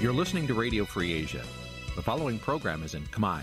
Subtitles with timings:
[0.00, 1.44] You're listening to Radio Free Asia.
[1.96, 3.42] The following program is in Khmer.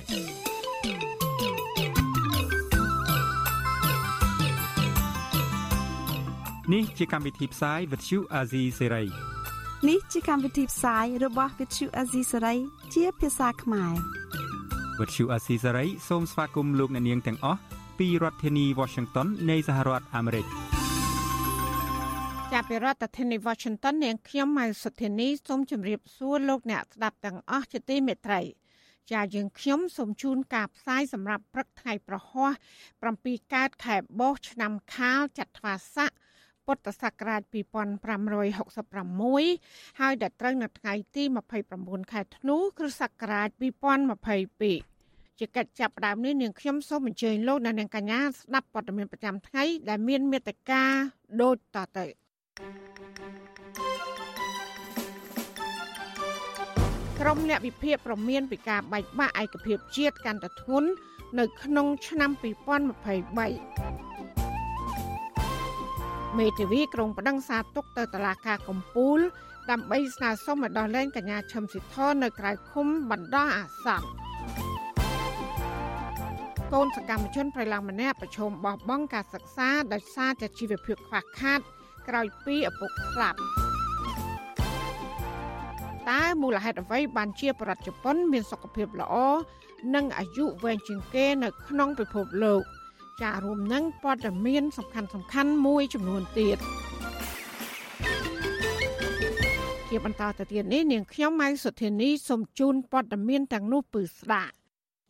[6.68, 8.88] Nǐ chi càm bi tiệp xáy vệt chiu a zì sê
[9.90, 12.58] នេះជាកម្មវិធីផ្សាយរបស់ Vithu Azisari
[12.94, 13.94] ជាភាសាខ្មែរ
[15.00, 17.60] វិទ្យុអាស៊ីសេរីសូមស្វាគមន៍លោកអ្នកនាងទាំងអស់
[18.00, 20.65] ពីរដ្ឋធានី Washington នៃសហរដ្ឋអាមេរិក
[22.53, 28.41] ចាប់ពីរដ្ឋធានី Washington នាងខ្ញុំម៉ៅសុធានីសូមជម្រាបសួរលោកអ្នកស្ដាប់ទាំងអស់ជាទីមេត្រី
[29.13, 32.51] ចាយើងខ្ញុំសូមជូនការផ្សាយសម្រាប់ព្រឹកថ្ងៃប្រហោះ
[33.03, 36.11] 7កើតខែបោះឆ្នាំខាលចត្វាស័ក
[36.67, 41.25] ពុទ្ធសករាជ2566ហើយដល់ត្រូវនៅថ្ងៃទី
[41.69, 43.49] 29ខែធ្នូគ្រិស្តសករាជ
[44.65, 50.83] 2022ជាកិច្ចចាប់ផ្ដើមនេះនាងខ្ញុំសូមអញ្ជើញលោកអ្នកនាងកញ្ញាស្ដាប់ព័ត៌មានប្រចាំថ្ងៃដែលមានមេត្តា
[51.43, 52.07] ដូចតទៅ
[57.21, 60.89] ក្រមអ្នកវិភាគប្រមានពីការបែកបាក់ឯកភាពជាតិកាន់តែធ្ងន់
[61.39, 62.43] នៅក្នុងឆ្នាំ2023
[66.39, 69.19] មេធាវីក្រុងប្តឹងសារទុកទៅតុលាការកំពូល
[69.71, 74.07] ដើម្បីស្នើសុំឲ្យដោះលែងកញ្ញាឈឹមស៊ីធននៅក្រៅឃុំបណ្ដោះអាសន្ន
[76.73, 81.61] កូនសកម្មជនប្រៃឡង់ម្នាក់ប្រឈមបោះបង់ការសិក្សាដោយសារតែជីវភាពខ្វះខាត
[82.09, 83.39] ក្រោយពីឪពុកស្លាប់
[86.11, 89.15] តើមូលហេតុអ្វីបានជាប្រតិជប៉ុន មានសុខភាពល្អ
[89.95, 92.63] និងអាយុវែងជាងគេនៅក្នុងពិភពលោក។
[93.23, 96.59] ចារួមនឹងព័ត៌មាន សំខាន់សំខាន់មួយចំនួនទៀត
[99.89, 104.55] ជាបន្តទៅទៀតនេះនាងខ្ញុំម៉ៅសុធានីសូមជូនព័ត៌មានទាំងនោះពឺស្ដាប់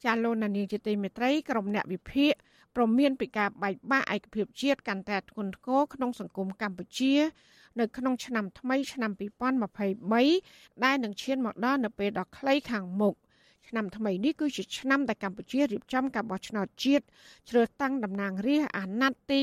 [0.04, 2.32] ចាលោកនាងជាទីមេត្រីក្រុមអ្នកវិភាគ
[2.76, 7.14] ប្រមានពីការបែកបាក់ឯកភាពជាតិកាន់តែធ្ងន់ធ្ងរក្នុងសង្គមកម្ពុជា
[7.80, 9.10] នៅក្នុងឆ្នាំថ្មីឆ្នាំ
[9.96, 13.14] 2023ដែលនឹងឈានមកដល់នៅពេលដ៏ខ្លីខាងមុខ
[13.68, 17.04] ឆ្នាំថ្មីនេះគឺជាឆ្នាំដែលកម្ពុជារៀបចំការបោះឆ្នោតជាតិ
[17.50, 19.38] ជ្រើសតាំងតំណាងរាស្ត្រអាណត្តិទី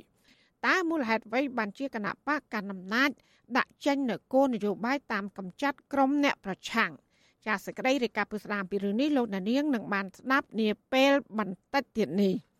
[0.00, 3.10] 7តើមូលហេតុអ្វីបានជាគណៈបកកណ្ដាលអំណាច
[3.56, 6.90] ដាក់ចេញនូវគោលនយោបាយតាមកម្ចាត់ក្រុមអ្នកប្រឆាំង
[7.46, 12.51] ចាសសេចក្តីរាយការណ៍ពីស្ដាមពីរឿងនេះលោកនាងនឹងបានស្ដាប់នាពេលបន្តិចទៀតនេះ thank you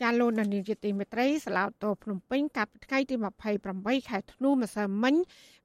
[0.00, 3.14] ចាលោកនានីជាទីមេត្រីសាឡាវតូភ្នំពេញកាត់ថ្ងៃទី
[3.62, 5.14] 28ខែធ្នូម្សិលមិញ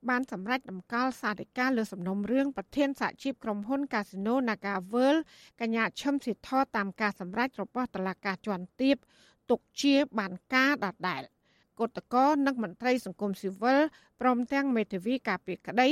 [0.10, 5.22] បានសម្រេចតម្កល់សាធិការលើសំណុំរឿងប្រធានសហជីពក្រុមហ៊ុន Casino Naga World
[5.62, 8.98] កញ្ញាឈឹមស៊ីធតាមការសម្រេចរបស់តុលាការជាន់ទាប
[9.50, 11.24] ទុកជាបានការដដែល
[11.80, 13.82] គឧតកោនិងមន្ត្រីសង្គមស៊ីវិល
[14.22, 15.90] ព្រមទាំងមេធាវីការពីក្តី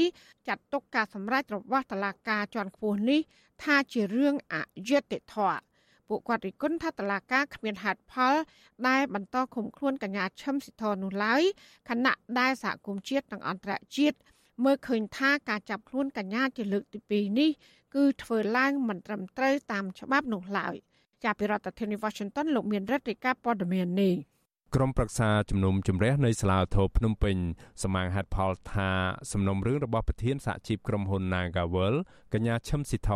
[0.48, 3.22] ចាត់ទុកការសម្រេចរបស់តុលាការជាន់ខ្ពស់នេះ
[3.64, 4.56] ថាជារឿងអ
[4.90, 5.62] យុត្តិធម៌
[6.08, 8.36] ពួកគាត់រិះគន់ថាតឡាការគ្មានហេតុផល
[8.88, 11.42] ដែលបន្តឃុំខ្លួនកញ្ញាឈឹមស៊ីធនោះឡើយ
[11.90, 14.18] ខណៈដែលសហគមន៍ជាតិនិងអន្តរជាតិ
[14.64, 17.00] មើលឃើញថាការចាប់ខ្លួនកញ្ញាជាលើកទី
[17.30, 17.50] 2នេះ
[17.96, 20.76] គឺធ្វើឡើងមិនត្រឹមត្រូវតាមច្បាប់នោះឡើយ
[21.24, 24.16] ចាប់ពីរដ្ឋធានី Washington លោកមានរដ្ឋាភិការព័ត៌មាននេះ
[24.78, 27.38] ក្រុមប្រឹក្សាជំនុំជម្រះនៃសាលាធរភ្នំពេញ
[27.84, 28.90] សមាងហេតុផលថា
[29.32, 31.96] សំណុំរឿងរបស់ប្រធានសហជីពក្រុមហ៊ុន Nagawal
[32.34, 33.12] កញ្ញាឈឹមស៊ីធ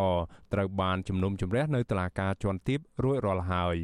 [0.53, 3.77] ត្រូវបានជំនុំជម្រះនៅតុលាការជាន់ទាបរួចរាល់ហើយ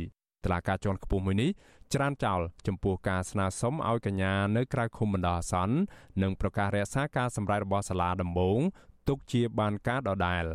[0.44, 1.51] តុលាការជាន់ខ្ពស់មួយនេះ
[1.94, 5.75] ច្រានចោលចំពោះការស្នើសុំឲ្យកញ្ញានៅក្រៅឃុំបណ្ដោះអាសន្ន
[6.22, 8.59] និងប្រកាសរក្សាការសម្រេចរបស់សាលាដំបង
[9.07, 10.45] ទុកជាបានការដដែល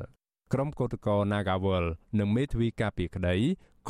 [0.53, 1.85] ក្រុមកោតក្រ Nagawal
[2.19, 3.37] និងមេធាវីការពីក្តី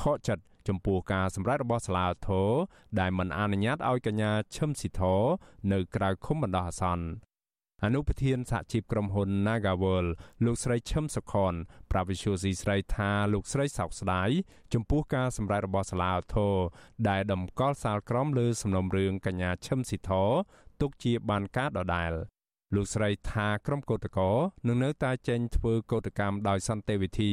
[0.01, 2.51] ខកចិត្ត ចំពោះការសម្រេចរបស់សាលាធរ
[3.01, 5.03] ដែលមិនអនុញ្ញាតឲ្យកញ្ញាឈឹមស៊ីធ
[5.73, 7.07] នៅក្រៅឃុំបណ្ដោះអាសន្ន
[7.85, 10.07] អនុប្រធានសហជីពក្រុមហ៊ុន Nagawal
[10.45, 11.55] លោកស្រីឈឹមសុខន
[11.91, 14.31] ប្រាវិសុយស៊ីស្រីថាលោកស្រីសោកស្ដាយ
[14.73, 16.55] ចំពោះការសម្រេចរបស់សាលាធរ
[17.09, 20.11] ដែលតម្កល់សាលក្រមលើសំណុំរឿងកញ្ញាឈឹមស៊ីធ
[20.81, 22.13] ទុកជាបានការដដែល
[22.75, 24.37] លោកស្រីថាក្រុមកោតក្រ
[24.69, 27.33] នឹងនៅតែចេញធ្វើកោតកម្មដោយសន្តិវិធី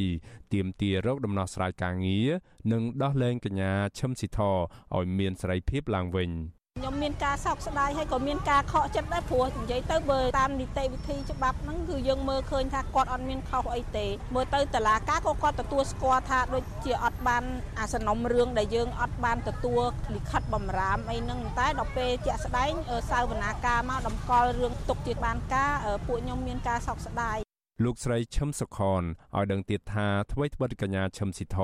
[0.53, 2.29] ទាមទាររកដំណោះស្រាយការងារ
[2.71, 6.29] និងដោះលែងកញ្ញាឈឹមស៊ីធឲ្យមានសេរីភាពឡើងវិញ។
[6.79, 17.43] ខ្ញុំមានការសោកស្ដាយហើយក៏មានការខកចិត្តដែរព្រោះនិយាយទៅបើតាមនីតិវិធីច្បាប់ហ្នឹងគឺយើងមើលឃើញថាគាត់អត់មានខុសអីទេមើលទៅតឡាការក៏គាត់ទទួលស្គាល់ថាដូចជាអត់បាន
[17.79, 19.81] អាសនំរឿងដែលយើងអត់បានទទួល
[20.15, 22.71] លិខិតបំរាមអីហ្នឹងតែដល់ពេលជាក់ស្ដែង
[23.09, 25.71] សាវនាការមកតម្កល់រឿងទុកជាបានការ
[26.07, 27.44] ពួកខ្ញុំមានការសោកស្ដាយ
[27.83, 29.03] លោកស្រីឈឹមសុខន
[29.37, 31.57] ឲ្យដឹងទៀតថាថ្មីត្បិតកញ្ញាឈឹមស៊ីធ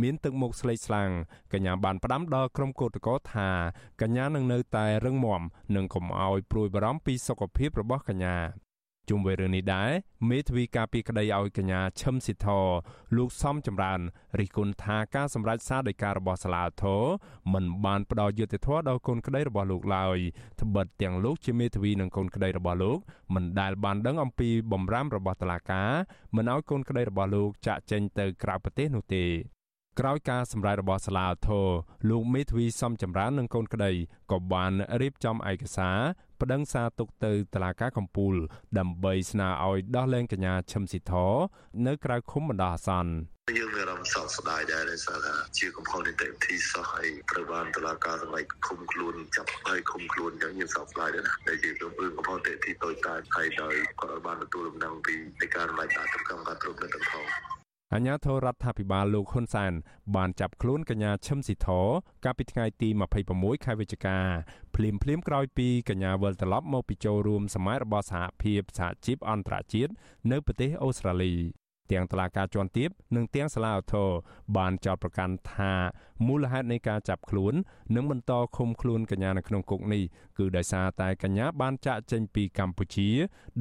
[0.00, 1.10] មានទឹកមុខស្លេកស្លាំង
[1.52, 3.48] កញ្ញាបានផ្ដាំដល់ក្រុមកោតក្រថា
[4.00, 5.42] កញ្ញានឹងនៅតែរឹងមាំ
[5.76, 8.36] និងកុំឲ្យព្រួយបារម្ភពីសុខភាពរបស់កញ្ញា
[9.08, 9.90] ជុំវិញរឿងនេះដែរ
[10.30, 12.46] មេធាវីការពីក្តីឲ្យកញ្ញាឈឹមស៊ីធ
[13.16, 14.00] លោកសំចម្រើន
[14.38, 17.02] រិះគន់ថាការសម្រេចសារដីការបស់សាលាធរ
[17.52, 20.18] មិនបានផ្ដល់យុត្តិធម៌ដល់កូនក្តីរបស់លោកឡើយ
[20.60, 22.98] ត្បិតទាំងលោកជាមេធាវីនិងកូនក្តីរបស់លោក
[23.34, 25.90] មិនដែលបានដឹងអំពីបំរាមរបស់តុលាការ
[26.36, 29.24] មិនឲ្យកូនក្តីរបស់លោកចាក់ចេញទៅក្រៅប្រទេសនោះទេ
[29.98, 31.68] ក្រោយការសម្រេចរបស់សាលាធរ
[32.10, 33.92] លោកមេធាវីសំចម្រើននិងកូនក្តី
[34.30, 35.98] ក៏បានរៀបចំឯកសារ
[36.40, 38.34] ប្តឹងសារទុកទៅតុលាការកំពូល
[38.78, 41.12] ដើម្បីស្នើឲ្យដោះលែងកញ្ញាឈឹមស៊ីធ
[41.86, 43.12] នៅក្រៅឃុំបណ្ដោះអាសន្ន
[43.58, 57.26] យើងមានអារម្មណ៍សោកស្ដាយដែរដោយសារថាជាកំហុសនីតិវិធីសោះហើយត្រូវបានតុលាការសម្រេចឃុំខ្លួនចាប់ហើយឃុំខ្លួនអញ្ចឹងយើងសោកស្ដាយដែរណាដែលជាកំពើកំហុសនីតិវិធីតូចតាចហើយដោយគាត់បានទទួលដំណឹងពីនៃការសម្រេចដាក់កម្មការត្រួតនៅទាំងផង
[57.94, 59.72] អាញាធររដ្ឋាភិបាលលោកហ៊ុនសែន
[60.16, 61.68] បានចាប់ខ្លួនកញ្ញាឈឹមស៊ីធ
[62.24, 62.88] កាលពីថ្ងៃទី
[63.26, 64.18] 26ខែវិច្ឆិកា
[64.74, 69.92] ភ្លាមភ្លាមក្រោយពីកញ្ញាវិលត្រឡប់មកពីចូលរួមសមាយរបស់សហភាពសហជីពអន្តរជាតិ
[70.30, 71.34] នៅប្រទេសអូស្ត្រាលី
[71.92, 74.10] ទាំងតឡាការជាន់ទាបនិងទាំងសាលាឧទ្ធរ
[74.56, 75.72] បានចោទប្រកាន់ថា
[76.26, 77.54] មូលហេតុនៃការចាប់ខ្លួន
[77.94, 80.02] និងបន្តឃុំខ្លួនកញ្ញានៅក្នុងគុកនេះ
[80.38, 83.10] គឺដោយសារតែកញ្ញាបានចាក់ចេញពីកម្ពុជា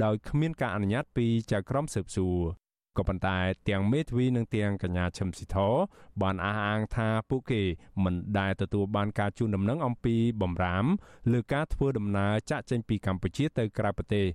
[0.04, 2.40] ដោយគ្មានការអនុញ្ញាតពីចៅក្រមស៊ើបសួរ
[2.98, 3.38] ក៏ប៉ុន្តែ
[3.70, 5.58] ទាំងមេធាវីនិងទាំងកញ្ញាឈឹមស៊ីធ
[6.22, 7.62] បានអះអាងថាពួកគេ
[8.04, 10.86] មិនដែលទទួលបានការជូនដំណឹងអំពីបំរាម
[11.32, 14.26] លើការធ្វើដំណើរចាក់ចេញពីកម្ពុជាទៅក្រៅប្រទេស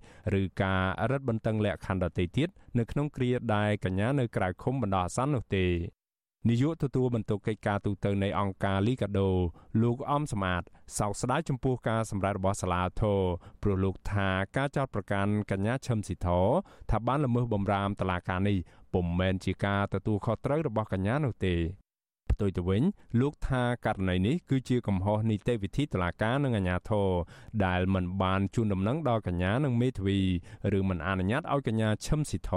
[0.41, 2.49] ឬការរឹតបន្តឹងលក្ខខណ្ឌដទៃទៀត
[2.79, 5.67] នៅក្នុងគ្រាដែលកញ្ញានៅក្រៅឃុំបណ្ដោះអាសន្ននោះទេ
[6.49, 9.31] នាយកទទួលបន្ទុកកិច្ចការទូតនៃអង្គការលីកាដូ
[9.83, 10.63] លោកអំសមាត
[10.99, 13.21] សោកស្ដាយចំពោះការសម្ដែងរបស់សាលាធរ
[13.63, 16.29] ព្រោះលោកថាការចោទប្រកាន់កញ្ញាឈឹមស៊ីធ
[16.91, 18.59] ថាបានល្មើសបំរាមតឡាការនេះ
[18.95, 21.55] ពុំមែនជាការទទួលខុសត្រូវរបស់កញ្ញានោះទេ
[22.33, 22.83] ផ្ទុយទៅវិញ
[23.21, 27.09] លោកថាករណីនេះគឺជាកំហុសនីតិវិធីតុលាការនិងអាជ្ញាធរ
[27.67, 30.19] ដែលមិនបានជូនដំណឹងដល់កញ្ញានិងមេធាវី
[30.79, 32.53] ឬមិនអនុញ្ញាតឲ្យកញ្ញាឈឹមស៊ីធ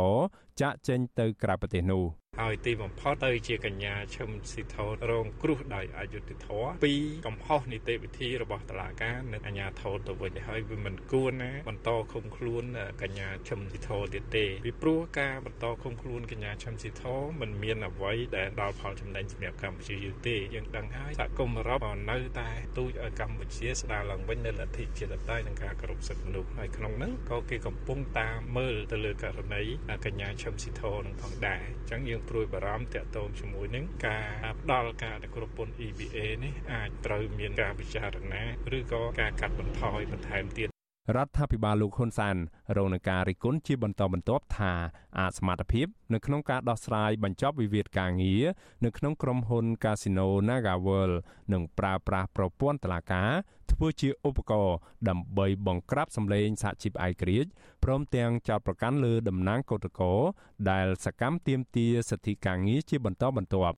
[0.61, 2.03] ចាក់ចេញទៅក្រៅប្រទេសនោះ
[2.41, 4.75] ហើយទីបំផុតទៅជាកញ្ញាឈឹមស៊ីធ
[5.09, 6.93] រងគ្រោះដោយអយុត្តិធម៌ពី
[7.27, 12.63] កំហុសនីតិវិធីរបស់តុលាការនិងអាជ្ញាធរទៅវិញហើយវាមិនគួរណាបន្តឃុំខ្លួន
[13.01, 29.63] កញ្ញាឈឹមស៊ីធរទៀតទេពីព្រោះការបន្តឃុំខ្លួនកញ្ញាឈឹមស៊ីធរមិនមានអ្វីដែលដល់ផលចំណេញសម្រាប់កម្ពុជាយូរទេយើងដឹងហើយសហគមន៍អឺរ៉ុបនៅតែទូចឲ្យកម្ពុជាស្ដារឡើងវិញនៅលទ្ធិជាតិតៃនិងការគោរពសិទ្ធិមនុស្សហើយក្នុងនោះក៏គេកំពុងតាមមើលទៅលើករណី
[30.05, 34.27] កញ្ញាឈឹមស៊ីធរនឹងផងដែរអញ្ចឹងយើងព្រួយបារម្ភតាក់ទងជាមួយនឹងការ
[34.61, 38.43] ផ្ដល់ការគ្រប់ពន្ធ EBA នេះអាចត្រូវមានការពិចារណា
[38.77, 40.74] ឬក៏ការកាត់បន្ថយបន្ថែមទៀត
[41.13, 42.35] រដ្ឋាភិបាលលោកហ៊ុនសែន
[42.77, 44.73] រងនឹងការរិះគន់ជាបន្តបន្ទាប់ថា
[45.19, 48.43] អាចសមត្ថភាពនៅក្នុងការដោះស្រាយបញ្ចប់វិវាទការងារ
[48.85, 51.15] នៅក្នុងក្រុមហ៊ុន Casino NagaWorld
[51.53, 53.31] នឹងប្រើប្រាស់ប្រព័ន្ធតុលាការ
[53.71, 54.77] ធ្វើជាឧបករណ៍
[55.09, 57.49] ដើម្បីបង្ក្រាបសម្លេងសហជីពឯករាជ្យ
[57.83, 60.13] ព្រមទាំងចោទប្រកាន់លើតំណាងគឧតកោ
[60.71, 63.77] ដែលសកម្មទាមទារសិទ្ធិការងារជាបន្តបន្ទាប់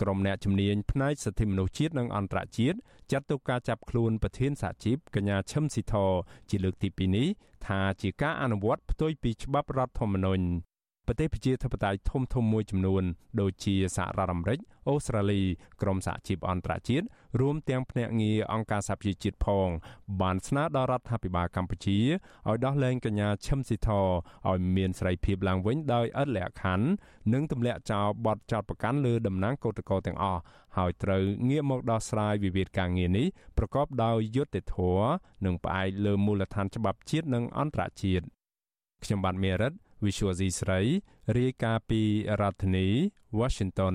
[0.00, 2.78] ក្រុមអ្នកជំនាញផ្នែកសិទ្ធិមនុស្សជាតិនិងអន្តរជាតិ
[3.12, 5.94] ចាត់ទុកការចាប់ខ្លួនប្រធានសហជីពកញ្ញាឈឹមស៊ីធ
[6.50, 7.28] ជាលើកទី2នេះ
[7.66, 10.44] ថាជាការអនុវត្តផ្ទុយពីច្បាប់រដ្ឋធម្មនុញ្ញ
[11.10, 13.02] ប្រទេសប្រជាធិបតេយ្យធំធំមួយចំនួន
[13.40, 14.58] ដូចជាសហរដ្ឋអាមេរិក
[14.88, 15.40] អូស្ត្រាលី
[15.82, 17.06] ក្រុមសហជីពអន្តរជាតិ
[17.40, 19.68] រួមទាំងភ្នាក់ងារអង្គការសហប្រជាជាតិផង
[20.20, 21.98] បានស្នើដល់រដ្ឋាភិបាលកម្ពុជា
[22.48, 26.86] ឲ្យដោះលែងកញ្ញាឈឹមស៊ីធឲ្យមានសេរីភាពឡើងវិញដោយឥតលក្ខខណ្ឌ
[27.32, 30.40] និងទម្លាក់ចោលបទចោទប្រកាន់លើតំណាងគឧតកោទាំងអស់
[30.76, 33.26] ហើយត្រូវងាកមកដោះស្រាយវិវាទការងារនេះ
[33.58, 35.08] ប្រកបដោយយុត្តិធម៌
[35.44, 38.24] និងផ្អែកលើមូលដ្ឋានច្បាប់ជាតិនិងអន្តរជាតិ
[39.04, 39.74] ខ្ញុំបាទមេរិត
[40.04, 40.80] Visual C ស្រី
[41.36, 42.02] រាយការណ៍ពី
[42.40, 42.86] រដ្ឋធានី
[43.38, 43.94] Washington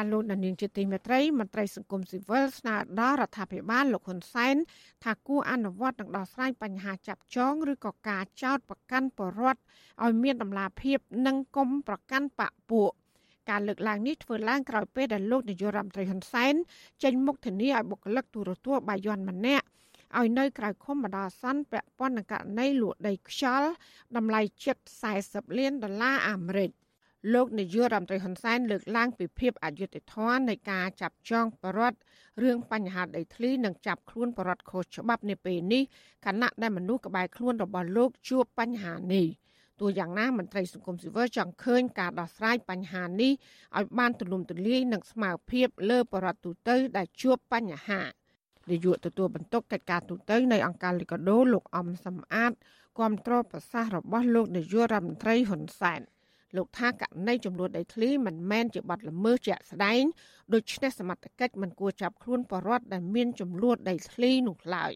[0.00, 4.56] ចាលោកនាងជាទីមេត្រីមន្ត្រីសង្គមស៊ីវិលស្នើដល់រដ្ឋាភិបាលលោកហ៊ុនសែន
[5.04, 9.60] ថាគួរអនុវត្តនិងដោះស្រាយបញ្ហាចាប់ចងឬក៏ការចោតប្រកាន់បរដ្ឋ
[10.04, 12.90] ឲ្យមានដំណាភាពនិងគុំប្រកាន់បពពួក
[13.50, 16.54] ការលើកឡើងនេះធ្វើឡើងក្រោយពេលដែលលោកនាយករដ្ឋមន្ត្រីហ៊ុនសែន
[17.02, 19.66] ចេញមុខធានាឲ្យបុគ្គលិកទូរទស្សន៍បាយ័នម្នាក់
[20.18, 23.70] ឲ្យនៅក្រៅឃុំបណ្ដោះអាសន្នពាក់ព័ន្ធនឹងករណីលួចដីខ្យល់
[24.16, 24.76] តម្លៃជិត
[25.16, 26.70] 40លានដុល្លារអាមេរិក
[27.34, 31.98] លោកនាយករដ្ឋមន្ត្រីហ៊ុនសែនលើកឡើងពីភាពអយុត្តិធម៌នៃការចាប់ចងបរដ្ឋ
[32.42, 35.82] រឿងបញ្ហាដីធ្លីនិងចាប់ខ្លួនបរដ្ឋខុសច្បាប់នាពេលនេះ
[36.26, 39.26] ខណៈដែលមនុស្សក្បែរខ្លួនរបស់លោកជួបបញ្ហានេះ
[39.80, 43.32] ទោះយ៉ាងណាមន្ត្រីសង្គមស៊ីវិលចង់ឃើញការដោះស្រាយបញ្ហានេះ
[43.78, 48.00] ឲ្យបានទូលំទូលាយនិងស្មើភាពលើបរដ្ឋទូទៅដែលជួបបញ្ហា
[48.70, 52.52] នាយកទទួលបន្ទុកកិច្ចការទូតនៅអង្គការលីកាដូលោកអំសំអាត
[52.98, 56.00] គ្រប់គ្រងប្រសាសន៍របស់លោកនាយករដ្ឋមន្ត្រីហ៊ុនសែន
[56.56, 60.02] លោកថាករណីចំនួនដីធ្លីមិនមែនជាបទល្មើសជាក់ស្ដែង
[60.54, 64.92] ដូច្នេះសមត្ថកិច្ចមិនគួរចាប់ខ្លួនបរិវត្តដែលមានចំនួនដីធ្លីនោះឡើយ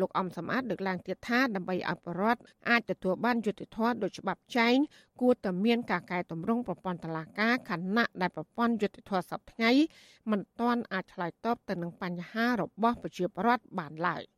[0.00, 4.76] លោកអំសំអាតលើកឡើងទៀតថាដើម្បីឲ្យបរិវត្តអាចទទួលបានយុត្តិធម៌ដោយច្បាប់ចែង
[5.20, 9.70] គួរតែមានការកែតម្រង់ប្រព័ន្ធតុលាការខណៈដែលប្រព័ន្ធយុត្តិធម៌សពថ្ងៃ
[10.30, 14.24] មិនទាន់អាចឆ្លើយតបទៅនឹងបញ្ហារបស់ប្រជាពលរដ្ឋបានឡើយ។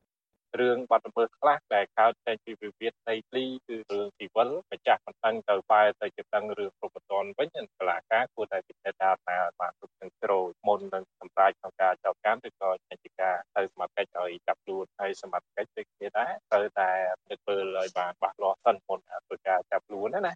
[0.59, 16.91] រឿងបាត់ល្មើសខ្លះដែលកើតចេញពីវិវាទដីធ្លីគឺរឿងស៊ីវិលម្ចាស់មិនដឹងទៅបែរទៅជាដឹងរឿងគ្រប់បន្ទាន់វិញសាលាការគួរតែពិចារណាថាបានគ្រប់ទាំងជ្រោយមុននឹងសម្រេចក្នុងការចោទកម្មឬក៏ចេញពីការទៅសមត្ថកិច្ចឲ្យចាប់ខ្លួនហើយសមត្ថកិច្ចដូចគ្នាដែរត្រូវតែ
[17.31, 20.35] នឹកមើលឲ្យបានច្បាស់លាស់សិនមុនធ្វើការចាប់ខ្លួនណា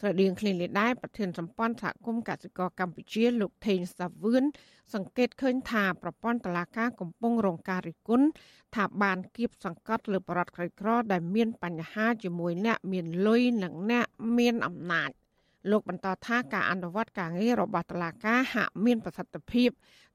[0.00, 4.44] ស្រដៀងគ្នានេះដែរប្រធានសម្ព័ន្ធសហគមន៍កសិករកម្ពុជាលោកថេងសាវឿន
[4.94, 8.26] សង្កេតឃើញថាប្រព័ន្ធតឡាការកំពុងរងការរិះគន់
[8.74, 14.06] ថាបានគៀបសង្កត់លើបរដ្ឋក្រីក្រដែលមានបញ្ហាជាមួយអ្នកមានលុយនិងអ្នក
[14.38, 15.10] មានអំណាច
[15.70, 19.70] លោកបន្តថាការអនុវត្តការងាររបស់តឡាការហាក់មានប្រសិទ្ធភាព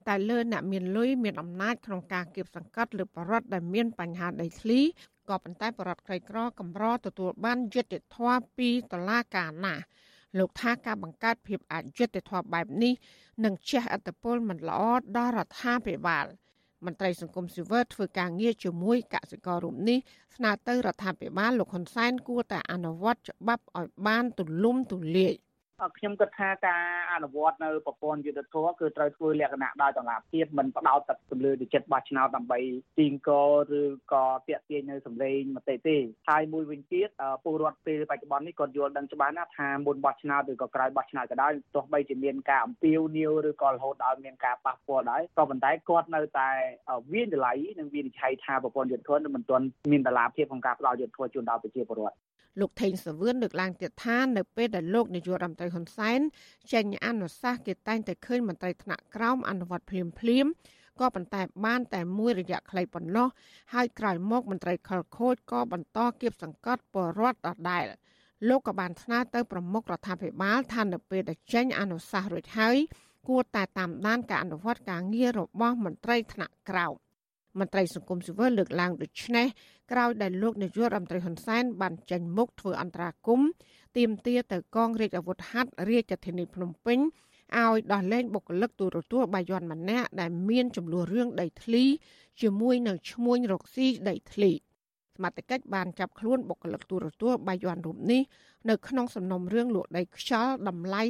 [0.08, 4.80] តែលើអ្នកមានលុយមានអំណាចក្នុងការគៀបសង្កត់លើបរដ្ឋដែលមានបញ្ហាដីធ្លី
[5.28, 9.74] ក៏ប៉ុន្តែបរដ្ឋក្រីក្រកម្រទទួលបានយុត្តិធម៌ពីតុលាការណា
[10.38, 12.94] លោកថាការបង្កើតភាពអយុត្តិធម៌បែបនេះ
[13.44, 14.82] នឹងជះឥទ្ធិពលមិនល្អ
[15.16, 16.26] ដល់រដ្ឋាភិបាល
[16.84, 19.98] មន្ត្រីសង្គមស៊ីវិលធ្វើការងារជាមួយកសិកររូបនេះ
[20.36, 25.34] ស្នើទៅរដ្ឋាភិបាលលោកហ៊ុនសែនគួរតែអនុវត្តច្បាប់ឲ្យបានទូលំទូលាយ
[25.98, 32.58] ខ្ញុំគិតថាការអនុវត្តនៅប្រព័ន្ធយុទ្ធធម៌គឺត្រូវធ្វើលក្ខណៈដោយតម្លាភាពមិនផ្ដោតតែទម្លើទៅចិត្តបោះឆ្នោតដើម្បី
[32.98, 33.30] ទីងក
[33.80, 35.96] ឬក៏តាក់ទាញនៅសម្លេងមតិទេ
[36.28, 37.08] ហើយមួយវិញទៀត
[37.44, 46.50] ពលរដ្ឋពេលបច្ចុប្បន្ននេះគាត់យល់ដឹងច្បាស់ណាស់ថាមុនបោះឆ្នោតឬក៏ក្រោយបោះឆ្នោតក៏ដោយទោះបីជាមានការអំពាវនាវឬក៏រហូតដល់មានការប៉ះពាល់ដែរក៏ប៉ុន្តែគាត់នៅតែ
[47.12, 52.16] វិនិច្ឆ័យនិងវិនិច្ឆ័យថាប្រព័ន្ធយុទ្ធធម៌នឹងមិនទាន់មានតម្លាភាពក្នុងការផ្ដល់យុទ្ធធម៌ជូនដល់ប្រជាពលរដ្ឋ
[52.60, 56.20] លោកថេងសវឿនលើកឡើងទៀតថានៅពេលដែលលោកនាយករដ្ឋមន្ត្រីហ៊ុនសែន
[56.72, 60.46] ចេញអនុសាសន៍គេតែងតែឃើញមន្ត្រីថ្នាក់ក្រោមអនុវត្តភ្លាមភ្លាម
[61.00, 63.28] ក៏ប៉ុន្តែបានតែមួយរយៈខ្លីប៉ុណ្ណោះ
[63.74, 67.84] ហើយក្រោយមកមន្ត្រីខលខូចក៏បន្តគៀបសង្កត់បរដ្ឋដដែល
[68.48, 72.76] លោកក៏បានស្នើទៅប្រមុខរដ្ឋាភិបាលថានៅពេលដែលចេញអនុសាសន៍រួចហើយ
[73.28, 76.94] គួរតែតាមដានការអនុវត្តការងាររបស់មន្ត្រីថ្នាក់ក្រោម
[77.58, 79.46] មន្ត្រីសង្គមស៊ីវិលលើកឡើងដូចនេះ
[79.92, 83.40] ក្រោយដែលលោកនាយករដ្ឋមន្ត្រីហ៊ុនសែនបានចេញមុខធ្វើអន្តរាគម
[83.96, 86.98] ទាមទារទៅកងរាជអាវុធហត្ថរាជធានីភ្នំពេញ
[87.58, 91.84] ឲ្យដោះលែងបុគ្គលិកទូរទស្សន៍បាយ័នម្នាក់ដែលមានចំនួនរឿងដីធ្លី
[92.42, 98.22] ជាមួយនឹងឈ្មួញរកស៊ីដីធ្លីសមត្ថកិច្ចបានចាប់ខ្លួនបុគ្គលិកទូរទស្សន៍បាយ័នរូបនេះ
[98.70, 101.02] នៅក្នុងសំណុំរឿងលួចដីខ្យល់តម្លៃ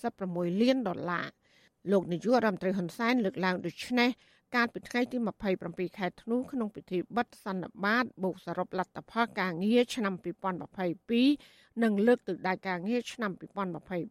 [0.00, 1.26] 36លានដុល្លារ
[1.90, 4.10] លោកនាយករដ្ឋមន្ត្រីហ៊ុនសែនលើកឡើងដូចនេះ
[4.54, 5.16] កាលពីថ្ងៃទី
[5.56, 10.14] 27ខែធ្នូក្នុងពិធីបិទសន្និបាតបូកសរុបលទ្ធផលការងារឆ្នាំ
[11.18, 13.32] 2022និងលើកទិសដៅការងារឆ្នាំ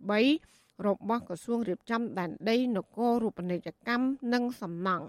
[0.03, 5.05] 2023របស់ក្រសួងរៀបចំដែនដីនគររូបនីយកម្មនិងសំណង់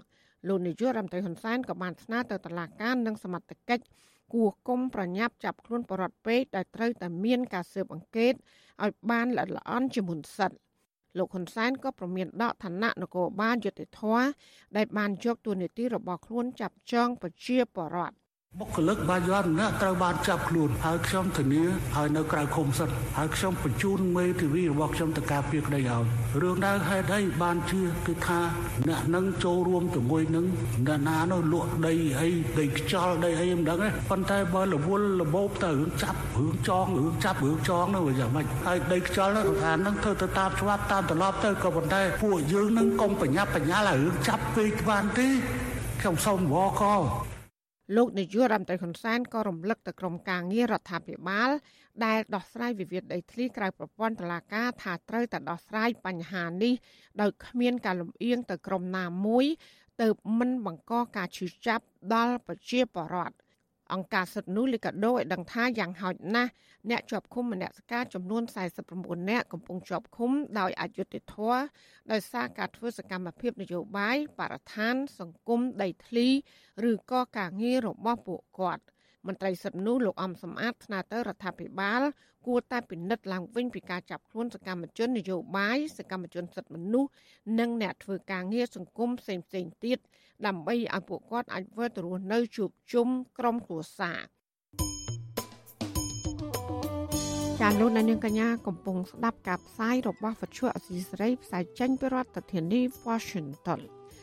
[0.47, 3.83] លោកនាយករដ្ឋមន្ត្រីហ៊ុនសែនក៏បានស្នើទៅតុលាការនិងសមត្ថកិច្ច
[4.33, 8.33] គួរគុំប្រញាប់ចាប់ខ្លួនបរិវត្តពេកដែលត្រូវតែមានការស៊ើបអង្កេត
[8.83, 10.51] ឲ្យបានល្អិតល្អន់ជាមុនសិន។
[11.17, 14.01] លោកហ៊ុនសែនក៏ប្រមានដកឋានៈនគរបាលយុតិធធ
[14.75, 18.15] ដែលបានយកទួនាទីរបស់ខ្លួនចាប់ចងប្រជាពលរដ្ឋ
[18.59, 21.63] បុគ្គលិកបាយ័នម្នាក់ត្រូវបានចាប់ខ្លួនហើយខ្ញុំធានា
[21.95, 26.03] ហើយនៅក្រៅឃុំសិនហើយខ្ញុំបញ្ជូនមេធាវីរបស់ខ្ញុំទៅការពារក្តីឲ្យ
[26.41, 28.39] រឿងដែលហេតុអីបានជឿគឺថា
[28.89, 30.45] អ្នកនឹងចូលរួមជាមួយនឹង
[30.87, 32.29] អ្នកណានោះលក់ដីអី
[32.59, 45.27] ដីខ្យល់ដីអីមិនដឹងទេប៉ុន្តែបើរវល់របបទៅរឿងចាប់រឿងចងរឿងចាប់រឿងចងនោះយ៉ាងម៉េចហើយដីខ្យល់នោះថានឹងធ្វើទៅតាមច្បាប់តាមត្រឡប់ទៅក៏ប៉ុន្តែពួកយើងនឹងកុំបញ្ញាប់បញ្ញាល់ឲ្យរឿងចាប់ពេកបានទេ
[46.01, 46.85] ខ្ញុំសូមវល់ក
[47.95, 51.49] លោកនាយករដ្ឋមន្ត្រីហ៊ុនសែនក៏រំលឹកទៅក្រមការងាររដ្ឋាភិបាល
[52.05, 56.73] ដែលដោះស្រាយវិវាទដីធ្លីក្រៅប្រព័ន្ធតុលាការថាត្រូវតែដោះស្រាយបញ្ហានេះ
[57.21, 59.45] ដោយគ្មានការលំអៀងទៅក្រមណាមួយ
[60.01, 60.07] ទៅ
[60.39, 61.83] មិនបង្កការឈឺចាប់
[62.13, 63.35] ដល់ប្រជាពលរដ្ឋ
[63.93, 66.51] អង្គការសិទ្ធិនោះលីកាដូឲ្យដឹងថាយ៉ាងហោចណាស់
[66.89, 68.43] អ្នកជាប់ឃុំមនសិការចំនួន
[68.85, 71.59] 49នាក់កំពុងជាប់ឃុំដោយអយុត្តិធម៌
[72.11, 76.27] ដោយសារការធ្វើសកម្មភាពនយោបាយបរិស្ថាន សង្គមដីធ្លី
[76.89, 78.83] ឬក៏ការងាររបស់ពួកគាត់
[79.27, 82.01] មន្ត្រីសិទ្ធិនោះលោកអំសំអាតថ្នាក់ទៅរដ្ឋាភិបាល
[82.45, 87.09] គួរតែពិនិត្យឡើងវិញពីការចាប់ខ្លួនសកម្មជននយោបាយសកម្មជនសិទ្ធិមនុស្ស
[87.59, 89.99] និងអ្នកធ្វើការងារសង្គមផ្សេងៗទៀត
[90.45, 93.07] ដើម្បីឲ្យពួកគាត់អាចវិលទៅរស់នៅជួបជុំ
[93.37, 94.21] ក្រុមគ្រួសារ
[97.61, 103.81] ចាលោកនាងកញ្ញាកំពុងស្ដាប់ការផ្សាយរបស់វិទ្យុអសីសេរីផ្សាយចេញពីរដ្ឋធានី Washington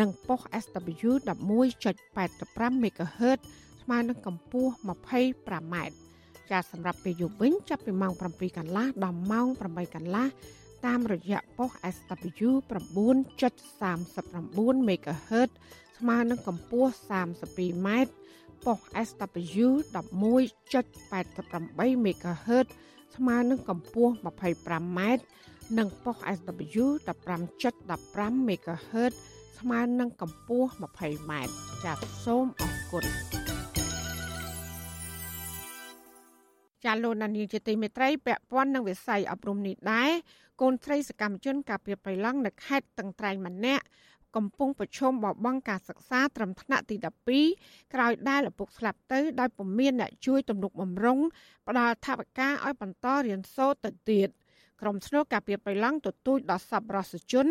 [0.00, 3.38] និងប៉ុស SW 11.85 MHz
[3.82, 5.74] ស្មើនឹងកម្ពស់ 25m
[6.50, 10.26] ចាសសម្រាប់ពេលយប់វិញចាប់ពីម៉ោង7កន្លះដល់ម៉ោង8កន្លះ
[10.86, 15.50] តាមរយៈប៉ុស SW 9.39 MHz
[15.98, 17.88] ស្មើនឹងកម្ពស់ 32m
[18.64, 22.66] ប៉ុស SW 11.88 MHz
[23.16, 25.00] ស្មើនឹងកម្ពស់ 25m
[25.78, 29.12] និងប៉ុស SW 15.15 MHz
[29.62, 31.32] ស្មើនឹងកម្ពស់ 20m
[31.84, 33.04] ចាសសូមអរគុណ
[36.84, 40.10] ចាលោកនានីជាទីមេត្រីពាក់ព័ន្ធនឹងវិស័យអប់រំនេះដែរ
[40.60, 43.84] កូនស្រីសកម្មជនការពីបៃឡង់នៅខេត្តតឹងត្រែងម្នាក់
[44.36, 46.96] កំពុងប្រឈមបបង់ការសិក្សាត្រឹមថ្នាក់ទី
[47.44, 51.18] 12ក្រោយដែលឪពុកស្លាប់ទៅដោយពុំមានអ្នកជួយទំនុកបំរុង
[51.68, 54.28] ផ្ដល់ថវិកាឲ្យបន្តរៀនសូត្រទៅទៀត
[54.82, 57.46] ក្រុមស្នូលការពីបៃឡង់ទទូចដល់សប្បុរសជន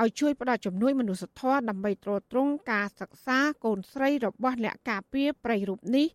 [0.00, 6.06] ឲ្យជួយផ្ដល់ជំនួយមនុស្សធម៌ដើម្បីទ្រទ្រង់ការសិក្សាកូនស្រីរបស់អ្នកការពារប្រិយរូបនេះ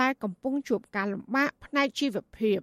[0.00, 2.58] ដែលកំពុងជួបការលំបាកផ្នែកជីវភាព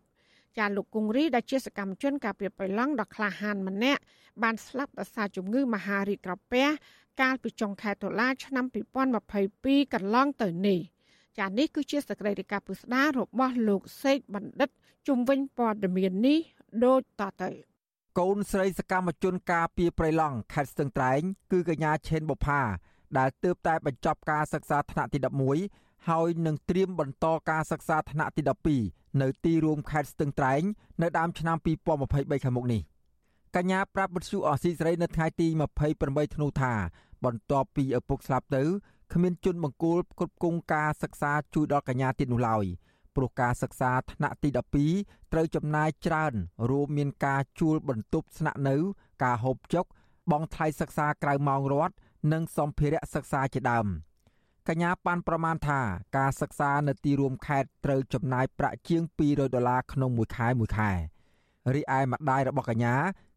[0.57, 4.01] ចាលោកគង្រីដែលជាសកម្មជនការពារបៃឡង់ដ៏ក្លាហានម្នាក់
[4.43, 6.65] បានស្លាប់ដោយសារជំងឺមហារីកក្រពះ
[7.21, 8.65] កាលពីចុងខែតុលាឆ្នាំ
[9.29, 10.79] 2022កន្លងទៅនេះ
[11.39, 14.69] ចានេះគឺជាសកម្មភាពពុស្ដារបស់លោកសេកបណ្ឌិត
[15.07, 16.39] ជំវិញព័ត៌មាននេះ
[16.85, 17.51] ដូចតទៅ
[18.19, 22.61] កូនស្រីសកម្មជនការពីប្រៃឡង់ខេត្តស្ទឹងត្រែង គឺកញ្ញាឆេនបុផា
[23.17, 25.19] ដែលទើបតែបញ្ចប់ការសិក្សាថ្នាក់ទី
[25.63, 28.41] 11ហើយនឹងត្រៀមបន្តការសិក្សាថ្នាក់ទី
[28.81, 30.61] 12នៅទីរួមខេត្តស្ទឹងត្រែង
[31.01, 32.81] នៅដើមឆ្នាំ2023ខាងមុខនេះ
[33.55, 35.47] កញ្ញាប្រាប់វិទ្យុអស៊ីសេរីនៅថ្ងៃទី
[35.91, 36.73] 28ធ្នូថា
[37.25, 38.63] បន្ទាប់ពីឪពុកស្លាប់ទៅ
[39.13, 42.65] គ្មានជនបង្គោលគ្រប់គងការសិក្សាជួយដល់កញ្ញាទៀតនោះឡើយ
[43.15, 44.49] ព្រោះការសិក្សាថ្នាក់ទី
[44.89, 46.33] 12ត្រូវចំណាយច្រើន
[46.69, 48.75] រួមមានការជួលបន្ទប់ស្នាក់នៅ
[49.23, 49.85] ការហូបចុក
[50.31, 51.95] បង់ថ្លៃសិក្សាក្រៅម៉ោងរដ្ឋ
[52.31, 53.87] និងសម្ភារៈសិក្សាជាដើម
[54.67, 55.81] កញ្ញាប៉ាន់ប្រមាណថា
[56.17, 60.91] ការសិក្សានៅទីរួមខេត្តត្រូវចំណាយប្រាក់ជាង200ដុល្លារក្នុងមួយខែមួយខែ
[61.75, 62.95] រីឯម្ដាយរបស់កញ្ញា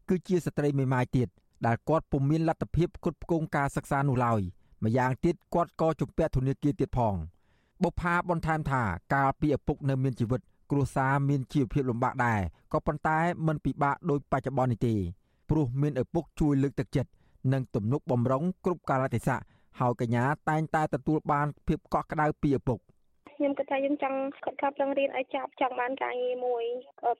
[0.09, 1.27] គឺជាស្ត្រីមេម៉ាយទៀត
[1.65, 4.41] ដែលគាត់ពុំមានលទ្ធភាពផ្គត់ផ្គង់ការសិក្សានោះឡើយ
[4.83, 7.15] ម្យ៉ាងទៀតគាត់ក៏ជំពាក់ធនធានទៀតផង
[7.83, 8.83] បុប្ផាបន្ថែមថា
[9.13, 12.39] កាលពីឪពុកនៅមានជីវិត គ្រួសារមានជីវភាពលំបាកដែរ
[12.73, 14.95] ក៏ប៉ុន្តែមិនពិបាកដូចបច្ចុប្បន្ននេះទេ
[15.49, 17.11] ព្រោះមានឪពុកជួយលើកទឹកចិត្ត
[17.53, 19.39] និងទំនុកបំរុងគ្រប់កាលៈទេសៈ
[19.79, 22.79] ហើយកញ្ញាតែងតែទទួលបានភាពកក់ក្ដៅពីឪពុក។
[23.37, 26.63] ខ្ញុំគិតថាខ្ញុំចង់ខិតខំប្រឹងរៀនឲ្យចប់ចង់បានការងារមួយ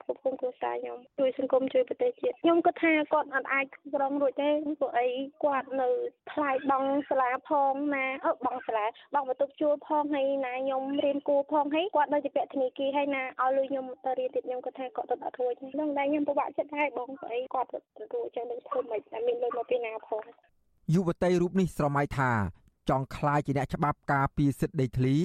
[0.02, 4.50] ផ្គត់ផ្គង់គ្រួសារខ្ញុំជួយសង្គមជួយប្រទេសជាតិខ្ញុំគិតថាគាត់អត់អាចក្រងរួចទេ
[4.80, 5.08] ព្រោះអី
[5.44, 5.90] គាត់នៅ
[6.32, 20.24] ថ្លៃបង់សាលាផងណាអឺបង់សាលាបង់បន្ទប់ជួលផងហើយណាខ្ញុំរៀនគួរផងហើយគាត់នៅជាពាក់ធនាគារហើយណាឲ្យលុយខ្ញុំទៅរៀនទៀតខ្ញុំគិតថាគាត់ទៅអត់រួចហ្នឹងដែរខ្ញុំពិបាកចិត្តដែរបងស្អីគាត់ទៅរួចចឹងនឹងធ្វើមិនតែមានលុយមកពីណាផង
[20.94, 22.32] យុវតីរូបនេះស្រមៃថា
[22.90, 25.16] ចង់ក្លាយជាអ្នកច្បាប់ការពារសិទ្ធិដីធ្លី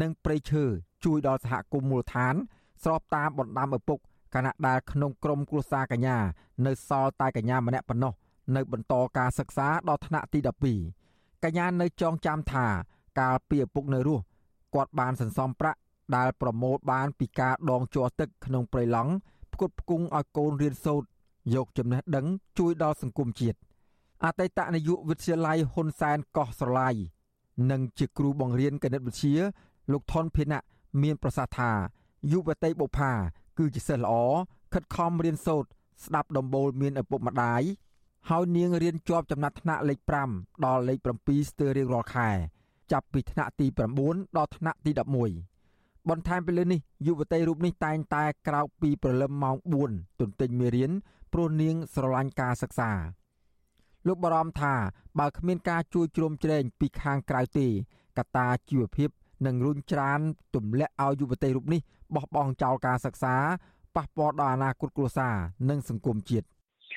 [0.00, 0.64] និងព្រៃឈើ
[1.04, 2.34] ជួយដល់សហគមន៍មូលដ្ឋាន
[2.82, 3.98] ស្របតាមបណ្ដាំឪពុក
[4.34, 6.16] គណៈដែលក្នុងក្រមគ្រួសារកញ្ញា
[6.66, 8.12] នៅសល់តែកញ្ញាម្នាក់ប៉ុណ្ណោះ
[8.56, 10.38] នៅបន្តការសិក្សាដល់ថ្នាក់ទី
[10.90, 12.66] 12កញ្ញានៅចងចាំថា
[13.20, 14.22] កាលពីឪពុកនៅរស់
[14.74, 15.78] គាត់បានសន្សំប្រាក់
[16.16, 19.12] ដែលប្រមូលបានពីការដងជ័រទឹកក្នុងព្រៃឡង់
[19.52, 21.08] ផ្គត់ផ្គង់ឲ្យកូនរៀនសូត្រ
[21.54, 22.26] យកចំណេះដឹង
[22.58, 23.58] ជួយដល់សង្គមជាតិ
[24.24, 26.90] អតីតនាយកវិទ្យាល័យហ៊ុនសែនកោះស្រឡៃ
[27.70, 29.36] និងជាគ្រូបង្រៀនគណិតវិទ្យា
[29.92, 30.60] លោកថនភិណៈ
[31.02, 31.70] មានប្រសាសន៍ថា
[32.32, 33.12] យុវតីបុផា
[33.58, 34.14] គឺជាសិស្សល្អ
[34.72, 35.70] ខិតខំរៀនសូត្រ
[36.04, 37.62] ស្ដាប់ដំបូលមានឪពុកម្ដាយ
[38.28, 39.98] ហើយនាងរៀនជាប់ចំណាត់ថ្នាក់លេខ
[40.32, 42.28] 5ដល់លេខ7ស្ទើររៀងរាល់ខែ
[42.92, 43.66] ចាប់ពីថ្នាក់ទី
[44.02, 44.90] 9ដល់ថ្នាក់ទី
[45.46, 49.56] 11បន្ថែមពីលើនេះយុវតីរូបនេះតែងតែក្រោកពីព្រលឹមម៉ោង
[49.88, 50.92] 4ទន្ទិញមេរៀន
[51.32, 52.90] ព្រោះនាងស្រឡាញ់ការសិក្សា
[54.06, 54.74] លោកបារម្ភថា
[55.18, 57.66] បើគ្មានការជួយជ្រោមជ្រែងពីខាងក្រៅទេ
[58.18, 59.10] កត្តាជីវភាព
[59.46, 60.20] និងរុញច្រាន
[60.54, 61.80] ទម្លាក់ឲ្យយុវតីរូបនេះ
[62.14, 63.34] បោះបង់ចោលការសិក្សា
[63.96, 65.34] ប៉ះពាល់ដល់អនាគតគ្រួសារ
[65.68, 66.46] និងសង្គមជាតិ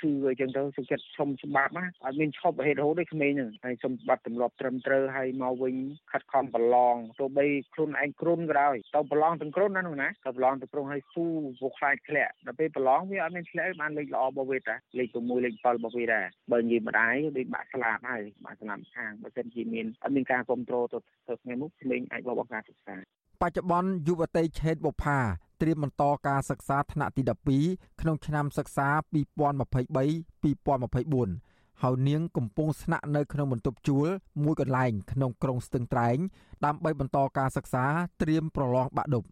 [0.01, 5.75] ឈឺអីចឹងទៅសុខចិត្តសុំច្បាប់ណាអត់មានឈប់ហេតុរហូតទេក្មេងហ្នឹងហើយសុំច្បាប់ទម្លាប់ត្រឹមត្រូវហើយមកវិញ
[6.11, 22.95] ខិតខំប្រឡងទោះបីខ្លួនឯងគ្រុនក៏ដោយទៅប្រឡងទាំងគ្រុនណានោះណាទៅប្រឡងទាំងគ្រុនហើយស៊ូវខ្លាចធ្លាក់ដល់ពេលប្រឡងវាអត់មានធ្លាក់បានលេខល្អរបស់វាតាលេខ6លេខ7របស់វាដែរបើនិយាយម្ដាយដូចបាក់ស្លាប់ហើយបាក់ស្លាប់ខាងបើសិនជាមានអត់មានការគ្រប់គ្រងទៅទៅថ្ងៃមុខក្មេងអាចបបការសិក្សា
[23.41, 25.19] បច្ចុប្បន្នយុវតីឆេតបុផា
[25.61, 27.21] ត្រៀមបន្តការសិក្សាថ្នាក់ទី
[27.61, 34.07] 12ក្នុងឆ្នាំសិក្សា2023-2024ហើយនាងកំពុងស្នាក់នៅក្នុងបន្ទប់ជួល
[34.43, 36.17] មួយកន្លែងក្នុងក្រុងស្ទឹងត្រែង
[36.65, 37.85] ដើម្បីបន្តការសិក្សា
[38.21, 39.23] ត្រៀមប្រឡងបាក់ឌុប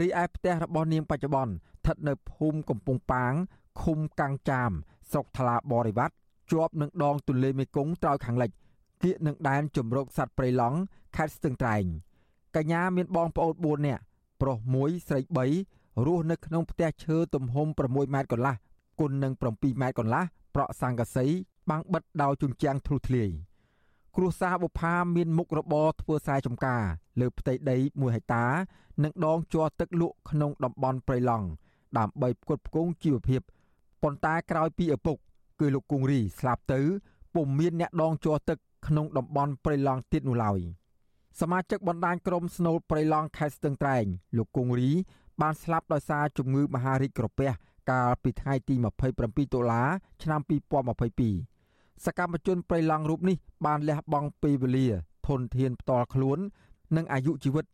[0.00, 3.32] រីឯផ្ទះរបស់នាងបច្ចុប្បន្នស្ថិតនៅភូមិកំពង់ប៉ាង
[3.82, 4.70] ឃុំកាំងចាម
[5.10, 6.14] ស្រុកថ្លាបរិវត្ត
[6.52, 8.50] ជាប់នឹងដងទន្លេមេគង្គត្រើយខាងលិច
[9.02, 10.78] គៀកនឹងដែនជំរកសត្វព្រៃឡង់
[11.16, 11.84] ខេត្តស្ទឹងត្រែង
[12.56, 14.02] កញ្ញាមានបងប្អូន4នាក់
[14.40, 15.20] ប្រុស1ស្រី
[15.62, 18.54] 3រស់នៅក្នុងផ្ទះឈើទំហំ6ម៉ែត្រកន្លះ
[19.00, 20.22] គុណនឹង7ម៉ែត្រកន្លះ
[20.54, 21.26] ប្រក់សង្កសី
[21.70, 23.30] បាំងបិទដោយជញ្ជាំងធ្លុះធ្លាយ
[24.16, 26.82] គ្រួសារបុផាមានមុខរបរធ្វើស្រែចម្ការ
[27.20, 28.44] លើផ្ទៃដី1ហិកតា
[29.04, 31.46] និងដងជ័រទឹកលក់ក្នុងតំបន់ព្រៃឡង់
[31.98, 33.40] ដើម្បីផ្គត់ផ្គង់ជីវភាព
[34.02, 35.16] ប៉ុន្តែក្រោយពីឪពុក
[35.60, 36.80] គឺលោកគង្រីស្លាប់ទៅ
[37.34, 40.60] ពុំមានអ្នកដងជ័រទឹកក្នុងតំបន់ព្រៃឡង់ទៀតនោះឡើយ
[41.40, 44.04] សមាជិកបណ្ដាញក្រុមស្នូលព្រៃឡង់ខេត្តស្ទឹងត្រែង
[44.36, 44.90] លោកគង្រី
[45.40, 47.50] បានស្លាប់ដោយសារជំងឺមហារីកក្រពះ
[47.90, 48.74] កាលពីថ្ងៃទី
[49.14, 49.82] 27តុលា
[50.22, 50.40] ឆ្នាំ
[51.22, 54.88] 2022សកម្មជនព្រៃឡង់រូបនេះបានលះបង់ពេលវេលា
[55.26, 56.38] ធនធានផ្ទាល់ខ្លួន
[56.96, 57.66] និងអាយុជីវិត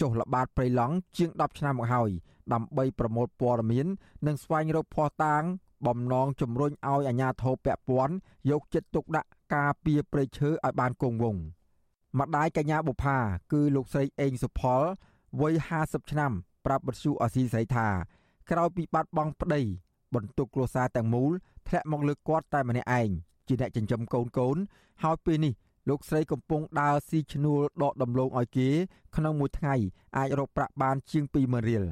[0.00, 2.10] ចុះល្បាតព្រៃឡង់ជាង10ឆ្នាំមកហើយ
[2.52, 3.86] ដើម្បីប្រមូលព័ត៌មាន
[4.26, 5.42] និងស្វែងរកភស្តុតាង
[5.86, 8.14] បំណងជំរុញឲ្យអាជ្ញាធរពាក់ព័ន្ធ
[8.50, 11.57] យកចិត្តទុកដាក់ការពារព្រៃឈើឲ្យបានគង់វង្ស
[12.16, 13.18] ម្ដាយកញ្ញាបុផា
[13.52, 14.82] គឺលោកស្រីអេងសុផល
[15.40, 16.32] វ័យ50ឆ្នាំ
[16.66, 17.88] ប្រាប់បទសុអសីស្រីថា
[18.50, 19.62] ក្រោយពីបាត់បង់ប្តី
[20.14, 21.32] បន្ទុកគ្រួសារទាំងមូល
[21.68, 23.08] ធ្លាក់មកលើគាត់តែម្នាក់ឯង
[23.48, 24.56] ជាអ្នកចិញ្ចឹមកូនកូន
[25.02, 25.54] ហើយពេលនេះ
[25.88, 28.68] លោកស្រីកំពុងដើរស៊ីឈ្នួលដកដំឡូងឲ្យគេ
[29.16, 29.74] ក្នុងមួយថ្ងៃ
[30.16, 31.84] អាចរកប្រាក់បានជាង20000រៀល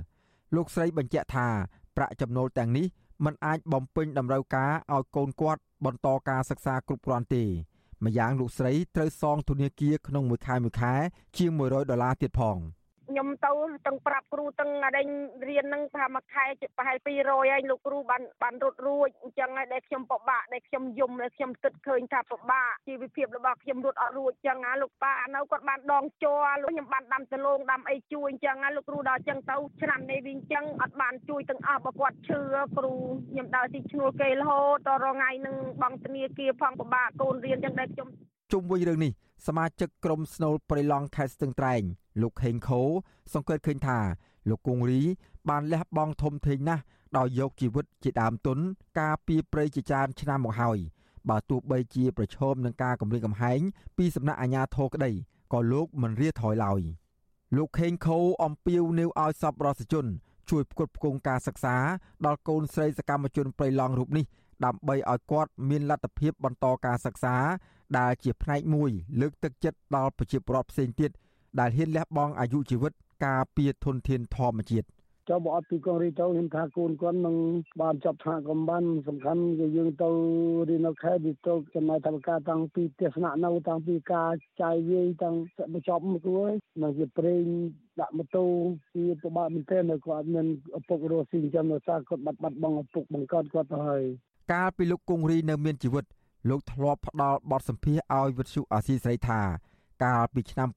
[0.54, 1.48] លោកស្រីបញ្ជាក់ថា
[1.96, 2.86] ប្រាក់ចំណូលទាំងនេះ
[3.24, 7.44] មិនអាចបំពេញតម្រូវការឲ្យកូនគាត់បន្តការសិក្សាគ្រប់គ្រាន់ទេ
[8.04, 10.94] ម្យ៉ាងលោកស្រីត្រូវសងធនាគារក្នុងមួយខែមួយខែ
[11.36, 12.56] ជាង100ដុល្លារទៀតផង។
[13.08, 13.52] ខ្ញុំទៅ
[13.86, 15.06] ទាំងប្រាប់គ្រូទាំងអដេញ
[15.48, 16.44] រៀននឹងថាមួយខែ
[16.76, 32.40] ប្រហែល200ហើយលោកគ្រូបានបានរត់រួចអញ្ចឹងហើយដែលខ្ញុំពិបាកដែលខ្ញុំយំដែលខ្ញុំគិតឃើញថាពិបាកជីវភាពរបស់ខ្ញុំរត់អត់រួចអញ្ចឹងណាលោកប៉ានៅគាត់បានដងជ័រលោកខ្ញុំបានដាំដលងដាំអីជួយអញ្ចឹងណាលោកគ្រូដល់អញ្ចឹងទៅឆ្នាំនេះវិញអញ្ចឹងអត់បានជួយទាំងអស់បើគាត់ឈឺ
[32.76, 32.92] គ្រូ
[33.30, 38.08] ខ្ញុំដើរទីឈ្នួលគេរហូតដល់រងៃនឹងបងធនាគារផងពិបាកកូនរៀនអញ្ចឹងដែលខ្ញុំ
[38.52, 39.12] ជុំវិញរឿងនេះ
[39.46, 41.82] សមាជិកក្រុមស្នូលព្រៃឡង់ខេត្តស្ទឹងត្រែង
[42.20, 42.80] លោកខេងខូ
[43.32, 43.98] សង្កេតឃើញថា
[44.48, 45.00] លោកគង្រី
[45.48, 46.82] បានលះបង់ធំធេងណាស់
[47.16, 48.58] ដោយយកជីវិតជាដើមទុន
[49.00, 50.78] ការពីព្រៃជាច្រើនឆ្នាំមកហើយ
[51.28, 53.60] បើទោះបីជាប្រឈមនឹងការគំរាមកំហែង
[53.96, 55.12] ពីសំណាក់អាជ្ញាធរក្តី
[55.52, 56.80] ក៏លោកមិនរាថយឡើយ
[57.56, 60.06] លោកខេងខូអំពាវនាវឲ្យសពរដ្ឋជន
[60.50, 61.76] ជួយផ្គត់ផ្គង់ការសិក្សា
[62.26, 64.24] ដល់កូនស្រីសកម្មជនព្រៃឡង់រូបនេះ
[64.64, 67.36] ដើម្បីឲ្យគាត់មានលទ្ធភាពបន្តការសិក្សា
[67.98, 71.10] ដែលជាផ្នែកមួយលើកទឹកចិត្តដល់ប្រជាពលរដ្ឋផ្សេងទៀត
[71.60, 72.92] ដែលហ៊ានលះបង់អាយុជីវិត
[73.26, 74.86] ការពារធនធានធម្មជាតិ
[75.30, 77.36] ចូលមកអត់ពីកងរីទៅខ្ញុំថាកូនគាត់នឹង
[77.80, 80.10] បានចាប់ថ្នាក់កំបានសំខាន់គឺយើងទៅ
[80.68, 84.30] រៀននៅខេត្តវាទៅចំណាយថវិកាតាំងពីទស្សនៈនៅតាំងពីការ
[84.62, 85.34] ចាយវាយតាំង
[85.72, 87.44] បញ្ចប់មកគួយនឹងជាប្រេង
[88.00, 88.46] ដាក់ម៉ូតូ
[88.94, 90.46] ជាពិបាកមែនទែននៅគាត់មាន
[90.78, 94.04] ឪពុករស់ស៊ីចិញ្ចឹមនៅសារគាត់បាត់បាត់បង់ឪពុកបង្កើតគាត់ទៅហើយ
[94.52, 96.04] កាលពីលោកគង្រីនៅមានជីវិត
[96.50, 99.40] លោកធ្លាប់ផ្ដល់បទសម្ភាសឲ្យវិទ្យុអាស៊ីសេរីថា
[100.04, 100.68] កាលពីឆ្នាំ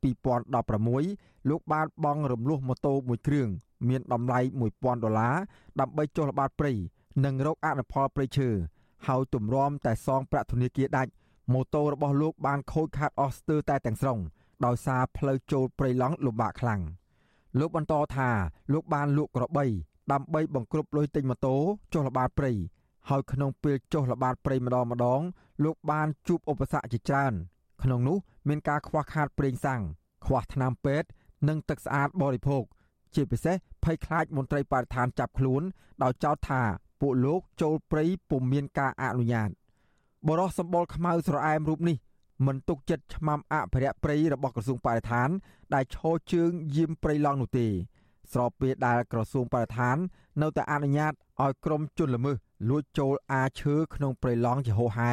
[0.72, 3.48] 2016លោកបានបង់រំលោះម៉ូតូមួយគ្រឿង
[3.88, 4.40] មានតម្លៃ
[4.72, 5.36] 1000ដុល្លារ
[5.80, 6.74] ដើម្បីចុះល្បាតព្រៃ
[7.26, 8.50] និងរកអនុផលព្រៃឈើ
[9.08, 11.12] ហើយទម្រាំតែសងប្រាក់ធនាគារដាច់
[11.54, 14.20] ម៉ូតូរបស់លោកបានខូចខាតអស់ស្ទើរតែទាំងស្រុង
[14.66, 16.82] ដោយសារផ្លូវចូលព្រៃឡង់លំបាកខ្លាំង
[17.60, 18.30] លោកបន្តថា
[18.74, 19.66] លោកបានលក់ក្របី
[20.12, 21.56] ដើម្បីបង្ក្រប់លុយទិញម៉ូតូ
[21.94, 22.52] ចុះល្បាតព្រៃ
[23.10, 25.22] ហើយក្នុងពេលចុះល្បាតព្រៃម្ដងម្ដង
[25.64, 27.34] លោកបានជួបឧបសគ្គជាច្រើន
[27.84, 29.82] ក្នុងនោះមានការខ្វះខាតប្រេងសាំង
[30.26, 31.08] ខ្វះថ្នាំពេទ្យ
[31.48, 32.64] និងទឹកស្អាតបរិភោគ
[33.16, 35.62] ជាពិសេសភ័យខ្លាចមន្ត្រីបរិស្ថានចាប់ខ្លួន
[36.04, 36.62] ដោយចោទថា
[37.02, 39.50] ពួកលោកចូលព្រៃពុំមានការអនុញ្ញាត
[40.28, 41.98] បរិសសម្បល់ខ្មៅស្រអែមរូបនេះ
[42.48, 45.30] មិនទុកចិត្តឆ្មាំអភិរក្សព្រៃរបស់ក្រសួងបរិស្ថាន
[45.74, 47.68] ដែលឈរជើងយាមព្រៃឡង់នោះទេ
[48.34, 49.98] ស្របពេលដែលក្រសួងបរិស្ថាន
[50.42, 52.38] នៅតែអនុញ្ញាតឲ្យក្រុមជនល្មើស
[52.70, 55.12] លួចចូលអាឈើក្នុងព្រៃឡង់ជាហូហែ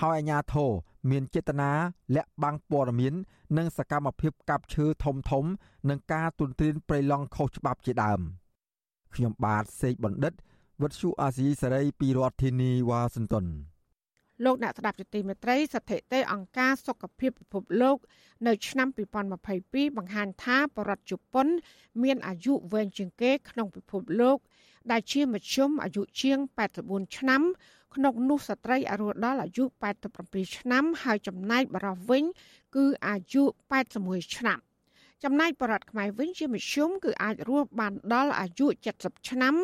[0.00, 0.72] ហើយអាជ្ញាធរ
[1.10, 1.70] មានចេតនា
[2.14, 3.14] លាក់បាំងព័ត៌មាន
[3.56, 5.44] និងសកម្មភាពកាប់ឈើធំធំ
[5.88, 8.20] និងការទុនទ្រានព្រៃឡង់ខុសច្បាប់ជាដើម
[9.14, 10.32] ខ្ញុំបាទសេកបណ្ឌិត
[10.82, 13.46] វិទ្យុអាស៊ីសេរីពីរដ្ឋធានីវ៉ាស៊ីនតោន
[14.44, 17.96] លោកអ្នកស្ដាប់ជាទីមេត្រីស្ថិតិអង្គការសុខភាពពិភពលោក
[18.46, 18.88] នៅឆ្នាំ
[19.42, 21.46] 2022បង្ហាញថាបរដ្ឋជប៉ុន
[22.02, 24.38] មានអាយុវែងជាងគេក្នុងពិភពលោក
[24.92, 26.38] ដែលជាមធ្យមអាយុជាង
[26.78, 27.42] 84ឆ្នាំ
[27.94, 29.64] ក្នុងនោះស្ត្រីអាយុដល់អាយុ
[30.10, 32.24] 87ឆ្នាំហើយចំណែកបរិសវិញ
[32.76, 33.42] គឺអាយុ
[33.88, 34.58] 81ឆ្នាំ
[35.24, 39.54] ចំណែកបរិសខ្មែរវិញជាមធ្យមគឺអាចរស់បានដល់អាយុ70ឆ្នាំ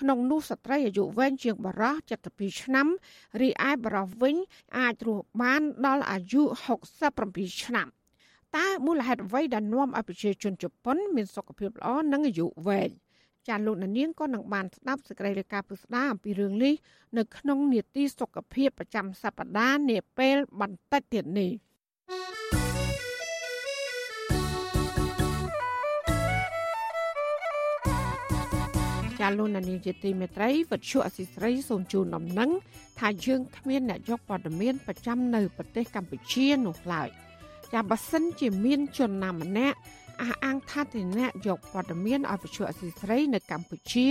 [0.00, 1.94] ក្នុងនោះស្ត្រីអាយុវែងជាងបរោះ
[2.28, 2.86] 72ឆ្នាំ
[3.40, 4.36] រីឯបរោះវិញ
[4.78, 6.42] អាចរស់បានដល់អាយុ
[7.02, 7.88] 67ឆ្នាំ
[8.56, 12.90] តើមូលហេតុអ្វីដែលនាំឲ្យប្រជាជនជប៉ុនមានសុខភាពល្អនិងអាយុវែង
[13.48, 16.74] ចាលោកនាងក៏នឹងបានស្ដាប់សេចក្តីរាយការណ៍ពិស្ដារអំពីរឿងនេះ
[17.18, 21.50] នៅក្នុងនេតិសុខភាពប្រចាំសប្ដាហ៍នាពេលបន្តិចទៀតនេះ
[29.20, 32.50] ចាលោកនានីជាទីមេត្រីវិទ្យុអសីស្រីសូមជូនដំណឹង
[32.98, 37.08] ថាយើងគ្មានអ្នកយកព័ត៌មានប្រចាំនៅប្រទេសកម្ពុជានោះឡើយ
[37.72, 39.78] ចាបើសិនជាមានជនណាម្នាក់
[40.22, 44.08] អះអាងថាទីអ្នកយកព័ត៌មានឲ្យវិទ្យុអសីស្រីនៅកម្ពុជា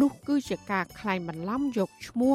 [0.00, 2.34] នោះគឺជាការក្លែងបន្លំយកឈ្មោះ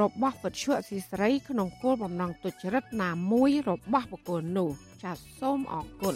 [0.00, 4.70] របស់វិទ្យុអសីស្រីក្នុងគោលបំណងទុច្ចរិតណាមួយរបស់បុគ្គលនោះ
[5.02, 6.14] ចាសសូមអរគុណ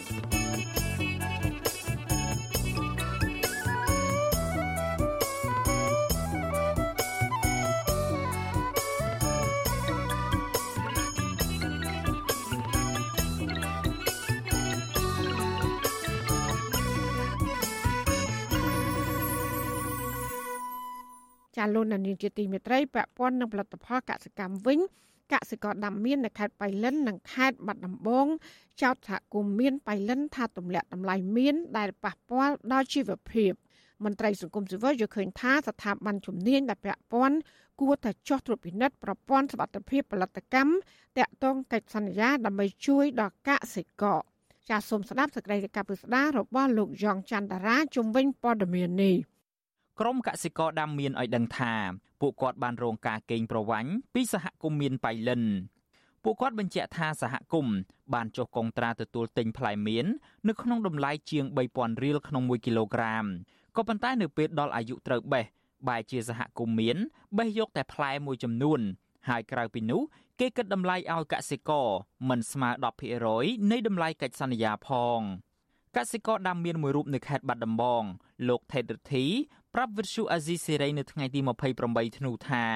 [21.57, 24.79] ចាលោកនានីជាទីមេត្រីពាក់ព័ន្ធនឹងផលិតផលកសិកម្មវិញ
[25.33, 28.27] កសិករដាំមៀននៅខេត្តបៃលិននិងខេត្តបាត់ដំបង
[28.83, 33.53] ចោទសហគមន៍មៀនបៃលិនថាទម្លាក់តម្លៃមៀនដែលប៉ះពាល់ដល់ជីវភាព
[34.05, 37.37] មន្ត្រីសង្គមស៊ីវិលយល់ឃើញថាស្ថាប័នជំនាញដែលពាក់ព័ន្ធ
[37.81, 40.73] គួរតែចោះត្រួតពិនិត្យប្រព័ន្ធសុវត្ថិភាពផលិតកម្ម
[41.19, 44.21] តាក់ទងកិច្ចសន្យាដើម្បីជួយដល់កសិករ
[44.69, 49.17] ចាសសូមស្ដាប់សេចក្តីរាយការណ៍ពិស្ដាររបស់លោកយ៉ងច័ន្ទតារាជំវិញព័ត៌មាននេះ
[50.01, 51.75] ក្រមកសិករដាំមៀនឲ្យដឹងថា
[52.21, 55.43] ពួកគាត់បានរងការកេងប្រវ័ញ្ចពីសហគមន៍មៀនបៃលិន
[56.25, 57.77] ពួកគាត់បញ្ជាក់ថាសហគមន៍
[58.15, 60.07] បានចុះកុងត្រាទទួលទិញផ្លែមៀន
[60.49, 63.25] នៅក្នុងតម្លៃជាង3000រៀលក្នុង1គីឡូក្រាម
[63.77, 65.45] ក៏ប៉ុន្តែនៅពេលដល់អាយុត្រូវបេះ
[65.89, 66.97] បែរជាសហគមន៍មៀន
[67.39, 68.81] បេះយកតែផ្លែមួយចំនួន
[69.29, 70.03] ហើយក្រៅពីនោះ
[70.41, 71.89] គេគិតតម្លៃឲ្យកសិករ
[72.29, 72.71] មិនស្មើ
[73.21, 75.21] 10%នៃតម្លៃកិច្ចសន្យាផង
[75.97, 78.03] កសិករដាំមៀនមួយរូបនៅខេត្តបាត់ដំបង
[78.49, 79.27] លោកថេតរិទ្ធី
[79.77, 81.41] ប្រាប់វិទ្យុអាស៊ីសេរីនៅថ្ងៃទី
[81.79, 82.67] 28ធ្នូថា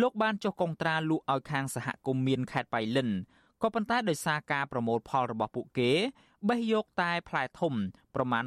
[0.00, 3.10] លោកបានចុះកុងត្រាលក់ឲ្យខាងសហគមន៍មានខេត្តបៃលិន
[3.62, 5.92] ក៏ប៉ុន្តែដោយសារការប្រមូលផលរបស់ពួកគេ
[6.48, 7.74] បេះយកតែផ្លែធំ
[8.14, 8.44] ប្រមាណ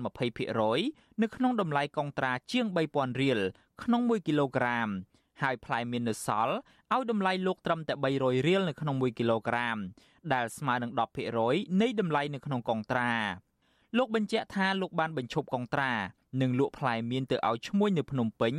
[0.60, 3.40] 20%នៅក្នុងតម្លៃកុងត្រាជាង3000រៀល
[3.84, 4.88] ក្នុង1គីឡូក្រាម
[5.42, 6.56] ហើយផ្លែមាននៅសល់
[6.94, 9.78] ឲ្យតម្លៃលោកត្រឹមតែ300រៀលនៅក្នុង1គីឡូក្រាម
[10.34, 10.92] ដែលស្មើនឹង
[11.36, 13.14] 10%នៃតម្លៃនៅក្នុងកុងត្រា
[13.98, 15.92] លោកបញ្ជាក់ថាលោកបានបញ្ឈប់កុងត្រា
[16.42, 18.54] និងលក់ផ្លែមៀនទៅឲ្យឈ្មួញនៅភ្នំពេញ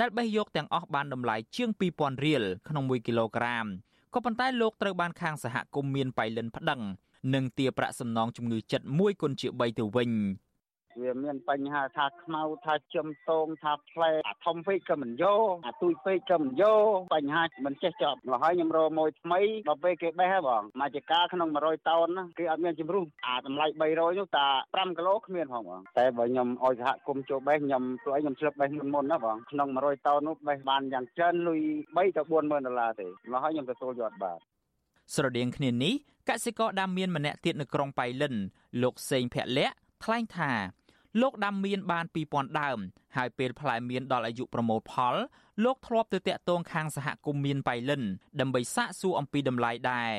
[0.00, 3.66] ដែលបេះយកទាំងអស់បានតម្លៃជាង2000រៀលក្នុង1គីឡូក្រាម
[4.14, 6.80] ក៏ប៉ុន្តែលោកត្រូវបានខាងសហគមន៍មានបៃលិនប្តឹង
[7.34, 10.10] និងទារប្រាក់សំណងជំងឺចិត្ត1គុណជា3ទៅវិញ
[10.98, 34.38] វាមានបញ្ហាថាខ្មៅថាចំតងថាផ្លែអាធំពេកក៏មិនយកអាទូចពេកក៏មិនយកបញ្ហាមិនចេះចប់មកហើយខ្ញុំរកមួយថ្មីដល់ពេលគេបេះហ៎បងមកជាការក្នុង100តោនណាគេអត់មានជំរុះអាតម្លៃ300នោះតា5គីឡូគ្មានផងបងតែបើខ្ញុំឲ្យសហគមន៍ចូលបេះខ្ញុំព្រោះខ្ញុំឆ្លឹបបេះមុនមុនណាបងក្នុង100តោននោះបេះបានយ៉ាងច្រើនលុយ3ទៅ40000ដុល្លារទេមកហើយខ្ញុំទទួលយកបាទ
[35.14, 35.94] ស្រដៀងគ្នានេះ
[36.28, 38.34] កសិករដាំមៀនម្នាក់ទៀតនៅក្រុងប៉ៃលិន
[38.82, 39.70] លោកសេងភ័ក្រលៈ
[40.04, 40.52] ថ្លែងថា
[41.20, 42.78] លោកដាំមៀនបាន2000ដើម
[43.16, 45.14] ហើយពេលផ្លែមៀនដល់អាយុប្រមូលផល
[45.64, 48.02] លោកធ្លាប់ទៅតាក់ទងខាងសហគមន៍មៀនបៃលិន
[48.40, 50.12] ដើម្បីសាកសួរអំពីតម្លៃដែរ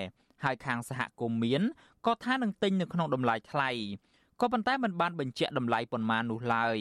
[0.44, 1.62] ហើយខាងសហគមន៍មៀន
[2.06, 3.70] ក៏ថានឹងទិញនៅក្នុងតម្លៃថ្លៃ
[4.42, 6.78] ក៏ប៉ុន្តែមិនបានបញ្ជាក់តម្លៃប៉ុន្មាននោះឡើយ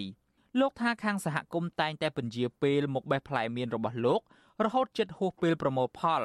[0.61, 4.21] លោកថាខាងសហគមន៍តែងតែពន្យាពេលមកបេះផ្លែមៀនរបស់លោក
[4.65, 6.23] រហូតជិតហួសពេលប្រមូលផល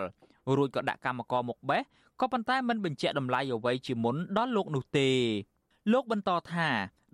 [0.58, 1.82] រួចក៏ដាក់កម្មករមកបេះ
[2.22, 5.10] ក៏ប៉ុន្តែមិនបញ្ជាក់តម្លៃអ្វីជាមុនដល់លោកនោះទេ
[5.94, 6.68] លោកបន្តថា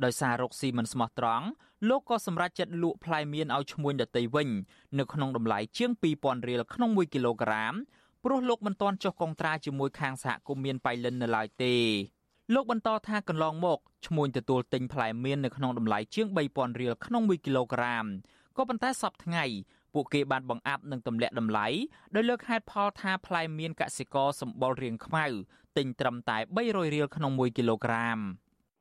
[0.05, 1.45] ដោយសាររកស៊ីមិនស្មោះត្រង់
[1.89, 4.49] លោកក៏សម្រេចចិត្តលក់ផ្លែមៀនឲ្យឈ្មួញដតីវិញ
[4.99, 7.73] នៅក្នុងតម្លៃជាង2000រៀលក្នុង1គីឡូក្រាម
[8.23, 11.75] ព្រោះលោកមិនទាន់ចុះកុងត្រាជាមួយខាងសហគមន៍មៀនបៃលិននៅឡើយទេ
[12.53, 18.05] លោកបន្តថាកន្លងមកឈ្មួញទទួលទិញផ្លែមៀននៅក្នុងតម្លៃជាង3000រៀលក្នុង1គីឡូក្រាម
[18.57, 19.45] ក៏ប៉ុន្តែសប្តាហ៍ថ្ងៃ
[19.93, 21.67] ពួកគេបានបង្អាប់និងទម្លាក់តម្លៃ
[22.15, 25.25] ដោយលើកហេតុផលថាផ្លែមានកសិករសម្បុររាងខ្មៅ
[25.77, 28.19] ទិញត្រឹមតែ300រៀលក្នុង1គីឡូក្រាម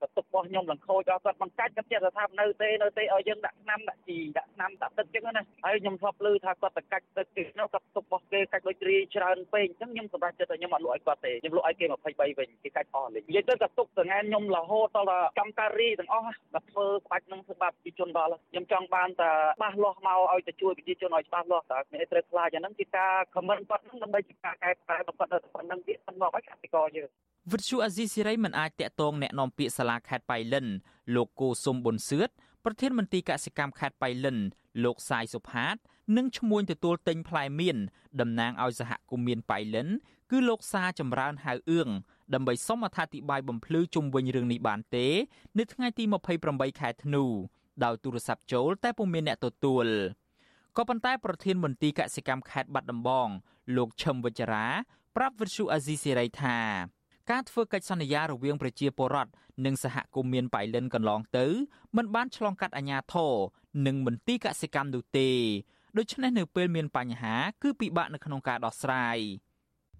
[0.01, 25.13] បន្ទ ទុករបស់ខ្ញុំឡើងខូចដល់គាត់បង្កាច់គាត់ចេះថានៅទេនៅទេឲ្យយើងដាក់ឆ្នាំដាក់ជីដាក់ឆ្នាំដាក់ទឹកចឹងណាហើយខ្ញុំធ្លាប់ឮថាគាត់ទៅកាច់ទឹកគេនោះគាត់ទុករបស់គេកាច់ដូចរីច្រើនពេកអញ្ចឹងខ្ញុំសម្រេចចិត្តថាខ្ញុំអត់លក់ឲ្យគាត់ទេខ្ញុំលក់ឲ្យគេ23វិញគេកាច់អស់លេងនិយាយទៅគាត់ទុកទាំងខ្ញុំរហូតដល់កម្មការីទាំងអស់គាត់ធ្វើក្បាច់នឹងធ្វើបាបប្រជាជនដល់ខ្ញុំចង់បានតែច្បាស់លាស់មកឲ្យទៅជួយប្រជាជនឲ្យច្បាស់លាស់តើអ្នកត្រូវខ្លាចអាហ្នឹងគឺការខមមិនគាត់ហ្នឹងដើម្បីជាការកែប្រែគាត់ទៅ
[25.55, 27.09] ប៉ុណ្្នឹងទៀតមិនមកឲ្យកសិករយើង
[27.53, 30.66] វិទ្យុអាស៊ីសេរីមិនអាចតាក់ទងแนะនាំពាក្យសាលា ាខេត្តបៃលិន
[31.14, 32.28] លោកគូសុំប៊ុនសឿត
[32.64, 34.38] ប្រធានមន្ត្រីកសិកម្មខេត្តបៃលិន
[34.84, 35.76] លោកសាយសុផាត
[36.16, 37.78] និងឈ្មោះទទួលទិញផ្លែមៀន
[38.20, 39.88] តំណាងឲ្យសហគមន៍មៀនបៃលិន
[40.30, 41.88] គឺលោកសាចម្រើនហៅអឿង
[42.34, 45.06] ដើម្បីសុំអត្ថាធិប្បាយបំភ្លឺជុំវិញរឿងនេះបានទេ
[45.58, 46.04] នៅថ្ងៃទី
[46.42, 47.24] 28ខែធ្នូ
[47.84, 49.86] ដោយទូរស័ព្ទចូលតែពុំមានអ្នកទទួល
[50.76, 53.28] ក៏ប៉ុន្តែប្រធានមន្ត្រីកសិកម្មខេត្តបាត់ដំបង
[53.76, 54.66] លោកឈឹមវិជ្ជរា
[55.16, 56.58] ប្រាប់វិទ្យុអាស៊ីសេរីថា
[57.30, 59.30] ការធ្វើកិច្ចសន្យារវាងប្រជាពលរដ្ឋ
[59.64, 61.46] និងសហគមន៍មានបៃលិនកន្លងទៅ
[61.96, 63.32] มันបានឆ្លងកាត់អាញាធរ
[63.86, 65.30] និងមន្ទីរកសិកម្មនោះទេ
[65.98, 69.18] ដូច្នេះនៅពេលមានបញ្ហា គឺពិបាកនៅក្នុងការដោះស្រាយ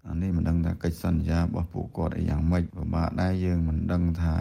[0.07, 4.35] អានេះមិនដឹង ថាកិច្ចសន្យារបស់ពួកគាត់អីយ៉ាងម៉េចពិបាកដែរយើងមិនដឹងថា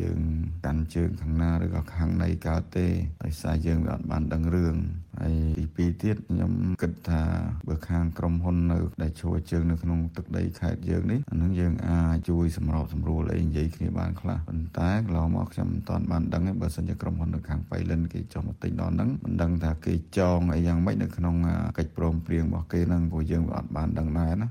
[0.00, 0.20] យើង
[0.64, 2.86] កាន់ជើងខាងណាឬក៏ខាងណីកើតទេ
[3.22, 4.76] ដោយសារយើងវាអត់បានដឹងរឿង
[5.20, 7.22] ហើយទីពីរទៀតខ្ញុំគិតថា
[7.68, 21.36] បើខាងក្រុមហ៊ុននៅដែលជួយជើងនៅក្នុងទឹកដីខេត្តយើងនេះអានឹងយើងអាចជួយសម្របសម្រួលអីនិយាយគ្នាបានខ្លះប៉ុន្តែកន្លងមកខ្ញុំមិនទាន់បានដឹងទេបើសិនជាក្រុមហ៊ុននៅខាងបៃលិនគេចុះមកទិញដល់ហ្នឹងមិនដឹងថាគេចងអីយ៉ាងម៉េចនៅក្នុង
[21.78, 24.48] កិច្ចព្រមព្រៀងរបស់គេហ្នឹងព្រោះយើងវាអត់បានដឹងដែរណា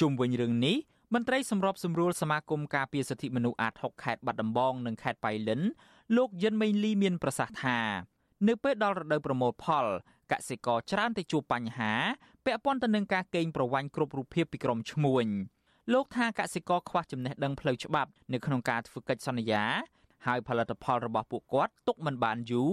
[0.00, 0.76] ជុំវិញរឿងនេះ
[1.14, 5.60] មន្ត្រីសម្របសម្រួលសមាគមការពារសិទ្ធិមនុស្សអាត6ខេត្តបាត់ដំបងនិងខេត្តបៃលិន
[6.16, 7.78] លោកយិនមេងលីមានប្រសាសន៍ថា
[8.48, 9.86] នៅពេលដល់រដូវប្រមូលផល
[10.32, 11.92] កសិករច្រើនតែជួបបញ្ហា
[12.44, 15.26] ពាក់ព័ន្ធទៅនឹងការកេងប្រវ័ញ្ចគ្រប់រូបភាពពីក្រុមឈ្មួញ
[15.92, 19.64] លោកថាកសិករខ្វះចំណេះដឹងផ្លូវច្បាប់នៅក្នុងការធ្វើកិច្ចសន្យា
[20.26, 22.72] ហើយផលិតផលរបស់ពួកគាត់ទុកមិនបានយូរ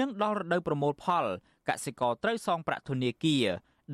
[0.00, 1.24] និងដល់រដូវប្រមូលផល
[1.68, 3.46] កសិករត្រូវសងប្រាក់ធនាគារ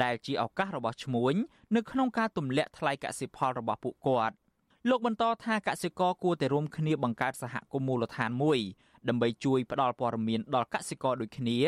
[0.05, 1.35] ដែលជាឱកាសរបស់ឈ្មួញ
[1.77, 4.35] នៅក្នុងការទម្លាក់ថ្លៃកសិផលរបស់ពួកគាត់
[4.89, 8.59] លោកបន្តថាកសិករគួរតែរួមគ្នាបង្កើតសហគមន៍មូលដ្ឋានមួយ
[9.09, 11.59] ដើម្បីជួយផ្ដល់ព័ត៌មានដល់កសិករដូចគ្នា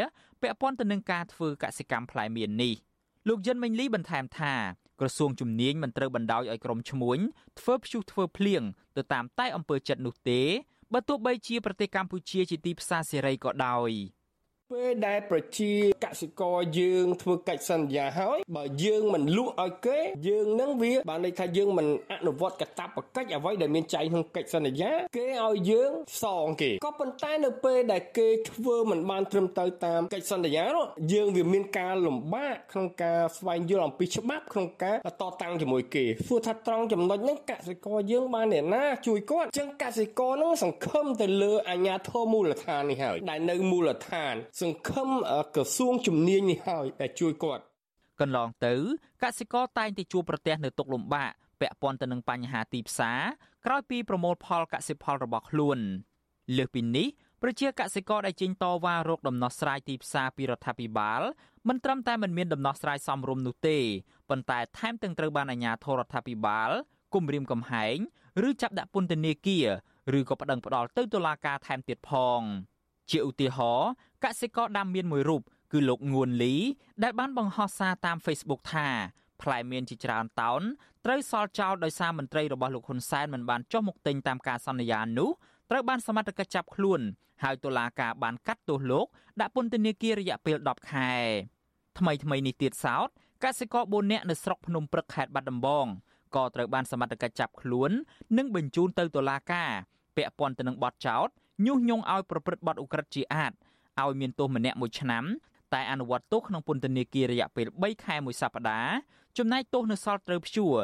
[0.40, 2.74] ពាក់ព័ន្ធទៅនឹងការធ្វើកសិកម្មផ្លែមៀននេះ
[3.28, 4.54] លោកយិនមេងលីបន្ថែមថា
[5.00, 7.18] ក្រសួងជំនាញមិនត្រូវបណ្ដោយឲ្យក្រុមឈ្មួញ
[7.60, 8.62] ធ្វើព្យុះធ្វើភ្លៀង
[8.96, 10.40] ទៅតាមតែអំពើចិត្តនោះទេ
[10.92, 13.90] បើទោះបីជាប្រទេសកម្ពុជាជាទីផ្សារសេរីក៏ដោយ។
[14.72, 15.72] ពេលដែលប្រជា
[16.04, 45.08] កសិករយើងធ្វើកិច្ចសន្យាហើយបើយើងមិនលក់ឲ្យគេយើងនឹងវាបានន័យថាយើងមិនអនុវត្តកាតព្វកិច្ចអ្វីដែលមានចែងក្នុងកិច្ចសន្យា គេឲ្យយើងសងគេក៏ប៉ុន្តែនៅពេលដែលគេធ្វើមិនបានត្រឹមត្រូវតាមកិច្ចសន្យានោះយើងវាមានការលំបាកក្នុងការស្វែងយល់អំពីច្បាប់ក្នុងការតតាំងជាមួយគេសួរថាត្រង់ចំណុចហ្នឹងកសិករយើងបានអ្នកណាជួយគាត់អញ្ចឹងកសិករហ្នឹងសង្ឃឹមទៅលើអាជ្ញាធរមូលដ្ឋាននេះហើយដែលនៅមូលដ្ឋានសង្ឃឹម
[45.54, 47.64] ក្រសួងជំនាញនេះហើយដែលជួយគាត់
[48.20, 48.74] កន្លងទៅ
[49.22, 53.20] កសិករតែងតែជួបប្រទះនៅទុកលំបាកពាក់ព័ន្ធទៅនឹងបញ្ហាទីផ្សារ
[53.66, 55.78] ក្រោយពីប្រមូលផលកសិផលរបស់ខ្លួន
[56.56, 57.08] លើសពីនេះ
[57.42, 61.22] ប្រជាកសិករដែលចេញតវ៉ារោគដំណោះស្រាយទីផ្សារពីរដ្ឋាភិបាល
[61.68, 63.78] មិនត្រឹមតែមិនមានដំណោះស្រាយសមរម្យនោះទេ
[64.30, 66.70] ប៉ុន្តែថែមទាំងត្រូវបានអាជ្ញាធររដ្ឋាភិបាល
[67.14, 67.96] គំរាមកំហែង
[68.48, 69.68] ឬចាប់ដាក់ពន្ធនាគារ
[70.18, 72.40] ឬក៏ប្តឹងផ្តល់ទៅតុលាការថែមទៀតផង
[73.10, 73.90] ជាឧទាហរណ៍
[74.24, 76.54] កសិករដាំមៀនមួយរូបគឺលោកងួនលី
[77.02, 78.88] ដែលបានបង្ហោះសារតាម Facebook ថា
[79.42, 80.62] ផ្លែមៀនជាច្រើនតោន
[81.04, 85.30] ត្រូវសល់ចោលដោយសារមន្ត្រីរបស់លោកហ៊ុនសែនមិនបានចុះមកទិញតាមការសន្យានោះ
[85.70, 87.00] ត្រូវបានសមត្ថកិច្ចចាប់ខ្លួន
[87.42, 89.06] ហើយតុលាការបានកាត់ទោសលោក
[89.40, 91.10] ដាក់ពន្ធនាគាររយៈពេល10ខែ
[91.98, 93.08] ថ្មីថ្មីនេះទៀតសោត
[93.44, 95.86] កសិករ4នាក់នៅស្រុកភ្នំព្រឹកខេត្តបាត់ដំបង
[96.36, 97.90] ក៏ត្រូវបានសមត្ថកិច្ចចាប់ខ្លួន
[98.36, 99.70] និងបញ្ជូនទៅតុលាការ
[100.16, 101.28] ពាក់ព័ន្ធទៅនឹងបទចោទ
[101.66, 103.52] ញុះញង់ឲ្យប្រព្រឹត្តបទឧក្រិដ្ឋជាអាត
[104.02, 105.24] ឲ្យមានទោសម្នាក់មួយឆ្នាំ
[105.74, 108.94] តែអនុវត្តទោសក្នុងពន្ធនាគាររយៈពេល3ខែមួយសប្តាហ៍
[109.38, 110.76] ចំណែកទោសនៅសល់ត្រូវព្យួរ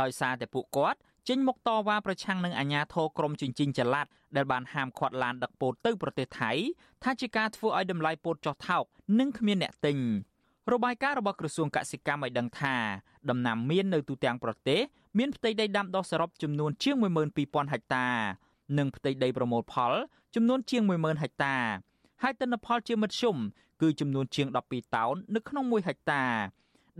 [0.00, 4.06] ដោយសារតែពួកគាត់ចេញមកតវ៉ាប្រឆាំងនឹងអាញាធរក្រមជញ្ជីងចល័ត
[4.36, 6.52] ដែលបានហាមឃាត់ឡានដឹកពោតទៅប្រទេសថៃ
[7.02, 8.84] ថាជាការធ្វើឲ្យតម្លៃពោតចុះថោក
[9.20, 9.98] និងគ្មានអ្នកទិញ
[10.72, 12.76] របាយការណ៍របស់ក្រសួងកសិកម្មឲ្យដឹងថា
[13.30, 14.80] ដំណាំមៀននៅទូទាំងប្រទេស
[15.18, 16.96] មានផ្ទៃដីដាំដុះសរុបចំនួនជាង
[17.34, 18.06] 12000ហិកតា
[18.78, 19.92] និងផ្ទៃដីប្រមូលផល
[20.34, 21.56] ចំនួនជាង10000ហិកតា
[22.22, 23.36] ហើយទិន្នផលជាមធ្យម
[23.82, 26.24] គឺចំនួនជាង12តោននៅក្នុង1ហិកតា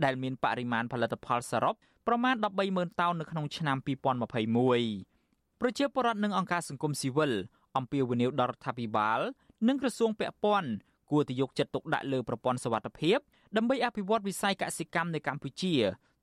[0.03, 1.75] ដែលមានបរិមាណផលិតផលសរុប
[2.07, 2.35] ប្រមាណ
[2.67, 7.31] 130,000តោននៅក្នុងឆ្នាំ2021ប្រជាពលរដ្ឋនិងអង្គការសង្គមស៊ីវិល
[7.77, 9.19] អំពាវនាវដល់រដ្ឋាភិបាល
[9.67, 10.69] និងក្រសួងពាក់ព័ន្ធ
[11.11, 13.17] គួរតែយកចិត្តទុកដាក់លើប្រព័ន្ធសវត្ថិភាព
[13.57, 15.73] ដើម្បីអភិវឌ្ឍវិស័យកសិកម្មនៅកម្ពុជា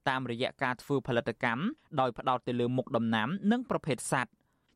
[0.09, 1.62] តាមរយៈការធ្វើផលិតកម្ម
[2.01, 4.32] ដោយផ្ដោតទៅលើមុខដំណាំ និងប្រភេទសត្វ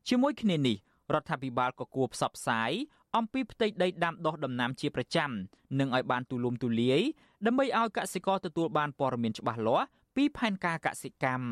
[0.09, 0.77] ជាមួយគ្នានេះ
[1.13, 2.71] រដ្ឋាភិបាលក៏គួរផ្សព្វផ្សាយ
[3.15, 5.29] អំពីផ្ទៃដីដាំដុះដំណាំជាប្រចាំ
[5.79, 7.01] និងឲ្យបានទូលំទូលាយ
[7.45, 11.47] ដើម្បីឲ្យកសិករទទួលបានព័ត៌មានច្បាស់លាស់ពីផែនការកសិកម្ម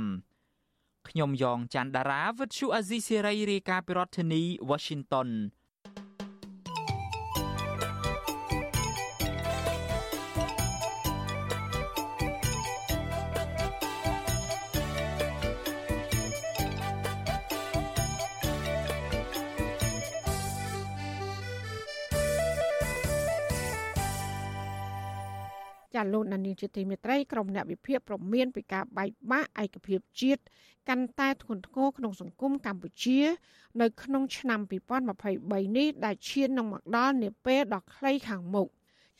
[1.09, 5.30] ខ្ញុំយ៉ងច័ន្ទដារាវិទ្យុអាស៊ីសេរីរាយការណ៍ពីរដ្ឋធានី Washington
[26.03, 30.41] ចាលោកនានីជាទីមេត្រីក្រុមអ្នកវិភាគប្រមានពីការបែកបាក់ឯកភាពជាតិ
[30.89, 33.19] កាន់តែធ្ងន់ធ្ងរក្នុងសង្គមកម្ពុជា
[33.81, 34.59] នៅក្នុងឆ្នាំ
[35.19, 38.67] 2023នេះដែលឈាននឹងមកដល់នាពេលដ៏ខ្លីខាងមុខ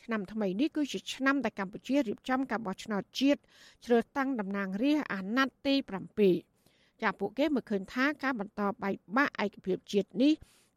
[0.04, 3.40] ឆ្នាំថ្មីនេះគឺជាឆ្នាំដែលកម្ពុជារៀបចំការបោះឆ្នោតជាតិ
[3.84, 5.74] ជ្រើសតាំងតំណាងរាស្ត្រអាណត្តិទី
[6.38, 10.32] 7ចាពួកគេមើលឃើញថាការបន្តបែកបាក់ឯកភាពជាតិនេះ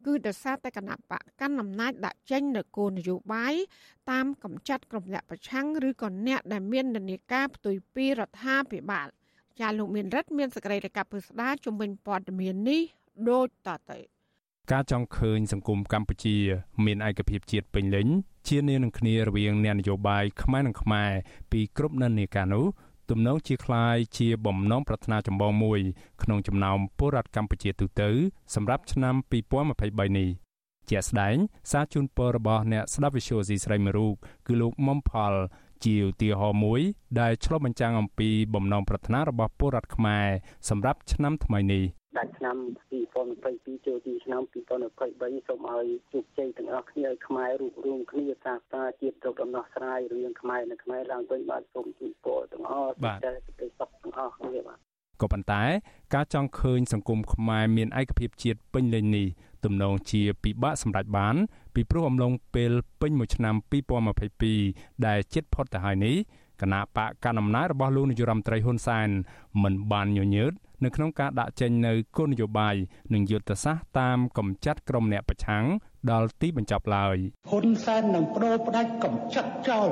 [0.06, 3.54] គឺដោយសារតែគណៈបកកាន់អំណាចដាក់ចេញនៅគោលនយោបាយ
[4.10, 9.08] តាមកំចាត់ក្រុមអ្នកប្រឆាំងឬក៏អ្នកដែលមាននានាការផ្ទុយពីរដ្ឋាភិបាល
[9.60, 12.82] ចាលោកមានរិទ្ធមានសក្តិកម្មពិស្ដាជំវិញព័ត៌មាននេះ
[13.28, 13.98] ដូចតទៅ
[14.72, 16.36] ការចង់ឃើញសង្គមកម្ពុជា
[16.84, 18.08] មានឯកភាពជាតិពេញលេញ
[18.48, 21.10] ជានានឹងគ្នារវាងអ្នកនយោបាយខ្មែរនិងខ្មែរ
[21.52, 22.66] ពីគ្រប់និន្នាការនោះ
[23.09, 25.79] ទំនងជាคล้ายជាបំណងប្រាថ្នាចម្បងមួយ
[26.23, 28.09] ក្នុងចំណោមពលរដ្ឋកម្ពុជាទូទៅ
[28.55, 29.15] សម្រាប់ឆ្នាំ
[29.61, 30.29] 2023នេះ
[30.89, 31.35] ជាស្ដែង
[31.71, 34.13] សារជូនពររបស់អ្នកស្ដាប់វិទ្យុស៊ីស្រីមួយរូប
[34.47, 35.33] គឺលោកមុំផល
[35.85, 36.81] ជាឧទាហរណ៍មួយ
[37.19, 40.27] ដែលឆ្លុះបញ្ចាំងអំពីបំណងប្រាថ្នារបស់ពលរដ្ឋខ្មែរ
[40.69, 41.83] សម្រាប់ឆ្នាំថ្មីនេះ
[42.16, 42.56] ដាច់ឆ្នាំ
[43.16, 52.94] 2022ចូលទីឆ្នាំ2023សូមឲ្យជោគជ័យទាំងអស់គ្នាឲ្យខ្មែររួបរวมគ្នាសាស្ត្រាជាតិទៅដំណោះស្រាយរឿងខ្មែរនៅខ្មែរឡើងវិញបាទសូមជូនពរទាំងអស់
[53.24, 54.78] តែសេចក្តីសុខទាំងអស់គ្នាបាទ
[55.20, 55.62] ក៏ប៉ុន្តែ
[56.14, 59.26] ការចង់ឃើញសង្គមខ្មែរមានឯកភាពជាតិពេញលេញនេះ
[59.64, 61.36] ទំនងជាពិបាកសម្រេចបាន
[61.74, 63.54] ពីព្រោះអំឡុងពេលពេញមួយឆ្នាំ
[64.30, 66.16] 2022ដែលជិតផុតទៅហើយនេះ
[66.62, 69.08] គណៈបកកណ្ដាលអំណាចរបស់លោកនាយរដ្ឋមន្ត្រីហ៊ុនសែន
[69.62, 70.52] មិនបានញញើត
[70.84, 72.74] នៅក្នុងការដាក់ចេញនៅគោលនយោបាយ
[73.14, 75.64] និងយុទ្ធសាស្ត្រតាមកំចាត់ក្រុមអ្នកប្រឆាំង
[76.10, 77.16] ដល់ទីបញ្ចប់ឡើយ
[77.50, 79.88] ហ៊ុនសែននឹងប្រោផ្ដាច់កំចាត់ចោល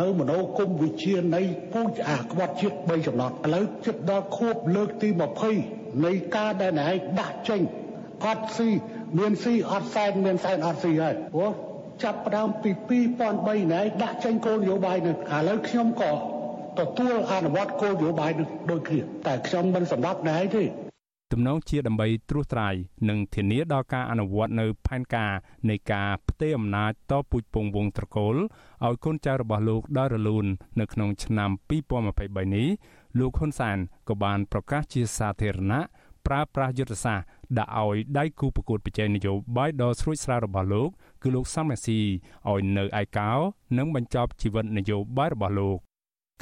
[0.00, 5.08] នៅមโนគមវិជានៃពូជអាក្បត់ជាតិ3ចំណត់ឥឡូវជិតដល់ខួបលើកទី
[5.56, 7.60] 20នៃការដែលណែឯងដាក់ចេញ
[8.24, 8.68] អត់ស៊ី
[9.18, 11.52] មានស៊ីអត់សែនមានសែនអត់ស៊ីហើយព្រោះ
[12.02, 12.70] ចាប់ផ្ដើមពី
[13.20, 16.12] 2003ណែដាក់ចេញគោលនយោបាយនេះឥឡូវខ្ញុំក៏
[16.80, 20.64] ទទួលអនុវត្តគោលនយោបាយនេះដូចគ្នាតែខ្ញុំមិនសម្រាប់ណែទេ
[21.32, 22.74] ទំនងជាដើម្បីត្រួសត្រាយ
[23.08, 25.32] និងធានាដល់ការអនុវត្តនៅផែនការ
[25.70, 28.36] នៃការផ្ទេរអំណាចតពូជពងវងត្រកូល
[28.84, 30.46] ឲ្យកូនចៅរបស់លោកដោយរលូន
[30.80, 31.50] នៅក្នុងឆ្នាំ
[32.02, 32.68] 2023នេះ
[33.18, 35.80] លោកហ៊ុនសែនក៏បានប្រកាសជាសាធារណៈ
[36.26, 37.26] ប្រើប្រាស់យុទ្ធសាស្ត្រ
[37.58, 40.88] ដាក់ឲ្យដៃគូប្រកួតប្រជែងនយោបាយដ៏ស្រួចស្រាវរបស់លោក
[41.22, 42.00] គឺលោកសំរាស៊ី
[42.50, 43.32] ឲ្យនៅឯកោ
[43.78, 45.78] និងបញ្ចប់ជីវិតនយោបាយរបស់លោក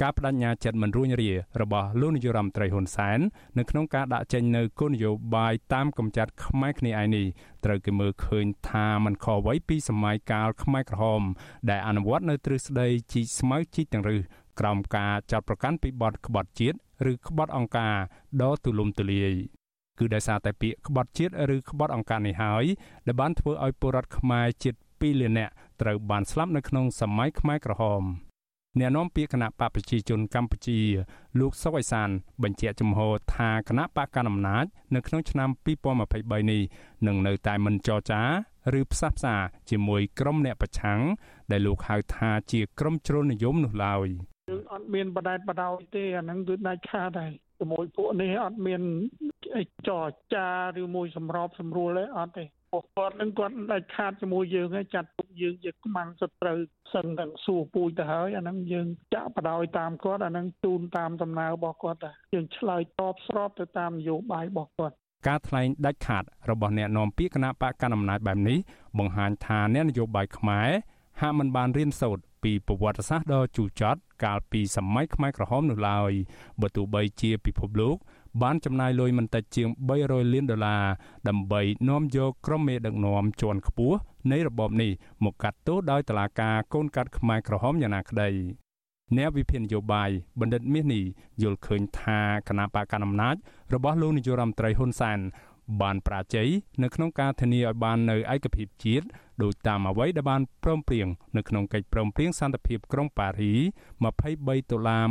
[0.01, 1.31] ការបដិញ្ញាចិត្តមិនរួញរា
[1.61, 3.19] របស់លោកនាយរដ្ឋមន្ត្រីហ៊ុនសែន
[3.57, 7.25] នៅក្នុងការដាក់ចេញនៅគោលនយោបាយតាមកំចាត់ខ្មែរគ្នាឯនេះ
[7.65, 11.21] ត្រូវគេមើលឃើញថាมันខុសអ្វីពីសម័យកាលខ្មែរក្រហម
[11.69, 14.21] ដែលអនុវត្តនៅទ្រឹស្ដីជីកស្មៅជីកទាំងរឹស
[14.59, 16.77] ក្រោមការចាត់ប្រកាន់ពីបទក្បត់ជាតិ
[17.11, 17.95] ឬក្បត់អង្គការ
[18.41, 19.33] ដ៏ទូលំទូលាយ
[19.99, 22.65] គឺដោយសារតែពាក្យក្បត់ជាតិឬក្បត់អង្គការនេះហើយ
[23.07, 28.03] ដែលបានធ្វើឲ្យពលរដ្ឋខ្មែរជិត2លាននាក់ត្រូវបានស្លាប់នៅក្នុងសម័យខ្មែរក្រហម
[28.79, 30.79] អ្នកនាំពាក្យគណៈបកប្រជាជនកម្ពុជា
[31.39, 32.09] លោកសុកអេសាន
[32.43, 32.99] បញ្ជាក់ចំហ
[33.35, 34.65] ថាគណៈបកកណ្ដាលអំណាច
[34.95, 35.49] នៅក្នុងឆ្នាំ
[35.99, 36.61] 2023នេះ
[37.07, 38.21] នឹងនៅតែមិនចរចា
[38.79, 39.35] ឬផ្សះផ្សា
[39.69, 40.99] ជាមួយក្រុមអ្នកប្រឆាំង
[41.51, 44.07] ដែលលោកហៅថាជាក្រុមជ្រុលនិយមនោះឡើយ
[44.49, 48.81] យើងអត់មានបដែតបដោយទេអាហ្នឹងគឺដាច់ខាតហើយជាមួយពួកនេះអត់មាន
[49.57, 50.47] អីចរចា
[50.81, 56.57] ឬមួយសម្របសម្រួលទេអត់ទេ ពួកគាត់នឹងគាត់ដាច់ខាតជាមួយយើងហើយចាត់ទុកយើងជាខ្មាំងសត្រូវ
[56.93, 64.95] សឹងទាំងសួរពូជទៅហើយអាហ្នឹងយើងចាក់បដ ாய் តាមគាត់អាហ្នឹងជូនតាមដំណើររបស់គាត់ដែរយើងឆ្លើយតបស្របទៅតាមនយោបាយរបស់គាត់
[65.27, 68.57] ការថ្លែងដាច់ខាតរបស់អ្នកនាំពាក្យគណៈបកកណ្ដាលអំណាចបែបនេះ
[68.97, 70.69] បង្ហាញថាអ្នកនយោបាយខ្មែរ
[71.21, 76.11] ហាក់មិនបានរៀនសូត្រពីប្រវត្តិសាស្ត្រដ៏ជូរចត់កាលពីសម័យខ្មែរក្រហមនោះឡើយ
[76.61, 77.95] បើទោះបីជាពិភពលោក
[78.41, 79.69] បានចំណាយលុយមិនតិចជាង
[80.01, 80.83] 300លានដុល្លារ
[81.27, 83.97] ដើម្បីនាំយកក្រុមមេដឹកនាំជាន់ខ្ពស់
[84.31, 84.91] នៃរបបនេះ
[85.23, 88.29] មកកាត់ទោសដោយតឡាការកូនកាត់ខ្មែរក្រហមយ៉ាងណាក្តី
[89.17, 90.09] អ្នកវិភាគនយោបាយ
[90.39, 91.03] បណ្ឌិតមាសនេះ
[91.43, 93.35] យល់ឃើញថាគណៈបកកណ្ដាលអំណាច
[93.73, 95.19] របស់លោកនាយរដ្ឋមន្ត្រីហ៊ុនសែន
[95.81, 96.49] បានប្រាជ័យ
[96.83, 99.05] នៅក្នុងការធានាឲ្យបាននៅឯកភាពជាតិ
[99.43, 101.07] ដោយតាមអ្វីដែលបានព្រមព្រៀង
[101.37, 105.03] នៅក្នុងកិច្ចព្រមព្រៀងសន្តិភាពក្រុងប៉ារី23ដុល្លារ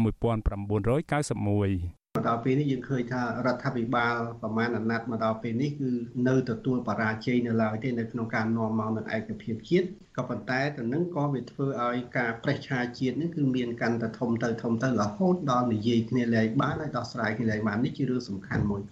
[1.98, 5.90] 1991 មកដល់ពេលនេះយើងឃើញថារដ្ឋាភិបាលប្រមាណអាណត្តិមកដល់ពេលនេះគឺ
[6.28, 9.86] នៅទទួលបរាជ័យនៅឡើយទេនៅក្នុងការនាំមកនូវឯកភាពជាតិ
[10.16, 18.82] ក៏ប៉ុន្តែទៅនឹងក៏វាធ្វើឲ្យការប្រេះឆាជាតិនេះគឺមានកាន់តែធំទៅធំទៅរហូតដល់និយាយគ្នាលែងបានហើយដោះស្រាយគ្នាលែងបាននេះជារឿងសំខាន់មួយ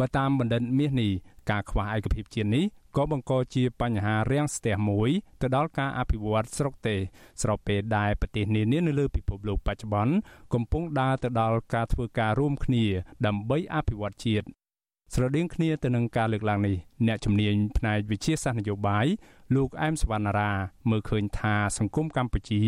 [0.00, 1.10] បើតាមបណ្ឌិតមាសនេះ
[1.50, 2.64] ការខ្វះឯកភាពជាតិនេះ
[2.96, 5.10] ក៏បង្កជាបញ្ហារាំងស្ទះមួយ
[5.42, 6.96] ទៅដល់ការអភិវឌ្ឍស្រុកទេ
[7.42, 10.14] ស្របពេលដែលប្រទេសនានានៅលើពិភពលោកបច្ចុប្បន្ន
[10.54, 12.84] កំពុងដើរទៅដល់ការធ្វើការរួមគ្នា
[13.26, 14.46] ដើម្បីអភិវឌ្ឍជាតិ
[15.14, 16.76] ស្រដៀងគ្នាទៅនឹងការលើកឡើងនេះ
[17.06, 19.06] អ្នកជំនាញផ្នែកវិទ្យាសាស្ត្រនយោបាយ
[19.56, 20.52] លោកអែមសវណ្ណារា
[20.90, 22.62] មើលឃើញថាសង្គមកម្ពុជា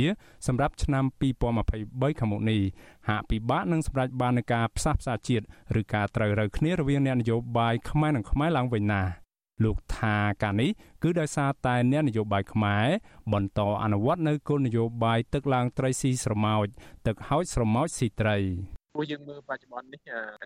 [0.47, 2.63] សម្រាប់ឆ្នាំ2023ខាងមុខនេះ
[3.09, 5.45] ហាក់ពិបាកនឹងសម្រេចបាននូវការផ្សះផ្សាជាតិ
[5.81, 9.28] ឬការត្រូវរើគ្នារវាងអ្នកនយោបាយខ្មែរនិងខ្មែរឡើងវិញណា
[9.65, 10.71] លោកថាការនេះ
[11.03, 12.87] គឺដោយសារតែអ្នកនយោបាយខ្មែរ
[13.33, 16.67] បន្តអនុវត្តនៅគោលនយោបាយទឹកឡើងត្រីស៊ីស្រមោច
[17.07, 18.78] ទឹកហោចស្រមោចស៊ីត្រីព្រោះ
[19.11, 20.01] យើងមើលបច្ចុប្បន្ននេះ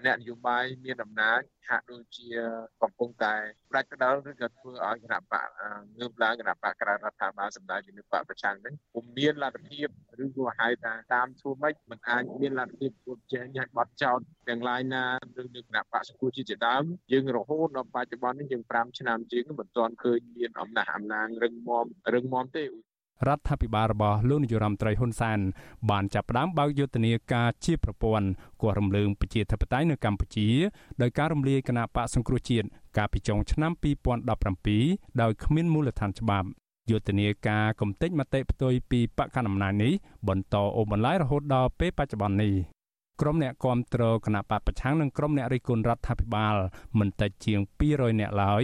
[0.06, 2.28] អ្នកនយោបាយមានអំណាចហាក់ដូចជា
[2.82, 3.34] កំពុងតែ
[3.70, 5.48] ផ្ដាច់ផ្ដាល់ឬក៏ធ្វើឲ្យគណៈបក
[5.98, 9.88] ងើបឡើងគណៈបកក្រៅរដ្ឋាភិបាលសម្ដៅជំនួយបកប្រឆាំងហ្នឹងពុំមានលទ្ធភាព
[10.24, 15.04] ឬក៏ហៅថាតាមធួម៉េចมันអាចមានលទ្ធភាពពុតចែងឲ្យបត់ចោតទាំងឡាយណា
[15.42, 22.64] ឬនៅគណៈបកសង្គមជាដើមយើងរហូតដល់បច្ចុប្បន្ននេះយើង5ឆ្នាំជាងមិនទាន់ឃើញមានអំណះអំណាងរឹងមាំរឹងមាំទេ
[23.28, 25.38] រដ្ឋាភិបាលរបស់លោកនាយរដ្ឋមន្ត្រីហ៊ុនសែន
[25.90, 28.28] បានចាប់ផ្ដើមបើកយុទ្ធនាការជាប្រព័ន្ធ
[28.60, 30.48] គោះរំលើងប្រជាធិបតេយ្យនៅកម្ពុជា
[31.02, 32.66] ដោយការរំលាយគណៈបកសង្គ្រោះជាតិ
[32.96, 33.72] កាលពីចុងឆ្នាំ
[34.46, 36.48] 2017ដោយគ្មានមូលដ្ឋានច្បាប់
[36.90, 39.92] យុទ្ធនាការកំទេចមតិផ្ទុយពីបកកណ្ដាលអំណាចនេះ
[40.28, 42.54] បន្តអូសបន្លាយរហូតដល់ពេលបច្ចុប្បន្ននេះ
[43.20, 46.56] ក្រុមអ្នកគាំទ្រគណៈបកប្រឆាំងនិងក្រុមអ្នករិះគន់រដ្ឋាភិបាល
[46.98, 47.60] មិនតិចជាង
[47.90, 48.62] 200អ្នកឡើយ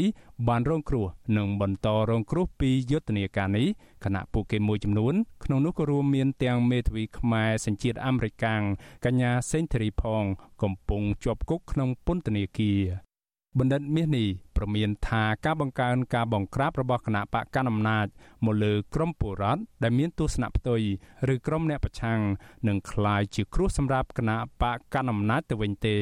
[0.49, 3.67] បានរងគ្រោះនិងបន្តរងគ្រោះពីយុទ្ធនាការនេះ
[4.05, 8.63] ខណៈពួកគេមួយចំនួនក្នុងនោះក៏រួមមានទាំងមេធាវីខ្មែរសញ្ជាតិអាមេរិកាំង
[9.05, 10.25] កញ្ញាសេងធីរីផង
[10.63, 13.08] កំពុងជាប់គុកក្នុងពន្ធនាគារ
[13.60, 14.28] បណ្ឌិតមាសនេះ
[14.58, 18.08] ប្រមានថាការបង្កើនការបង្ក្រាបរបស់គណៈបកកណ្ដាលអំណាច
[18.46, 20.82] មកលើក្រមពលរដ្ឋដែលមានទស្សនៈផ្ទុយ
[21.34, 22.20] ឬក្រមអ្នកប្រឆាំង
[22.68, 25.98] នឹងคล้ายជាគ្រោះសម្រាប់គណៈបកកណ្ដាលអំណាចទៅវិញទេ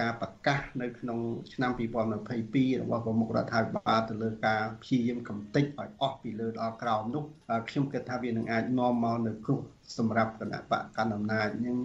[0.00, 1.18] ការប្រកាសនៅក្នុង
[1.52, 7.24] ឆ្នាំ2022របស់ប្រមុខរដ្ឋាភិបាលទៅលើការព្យាយាមកំទេចឲ្យអស់ពីលើដល់ក្រោមនោះ
[7.68, 9.60] ខ្ញុំគិតថាវានឹងអាចនាំមកនៅគ្រោះ
[9.98, 11.76] សម្រាប់គណៈបកកណ្ដាលអំណាចនឹង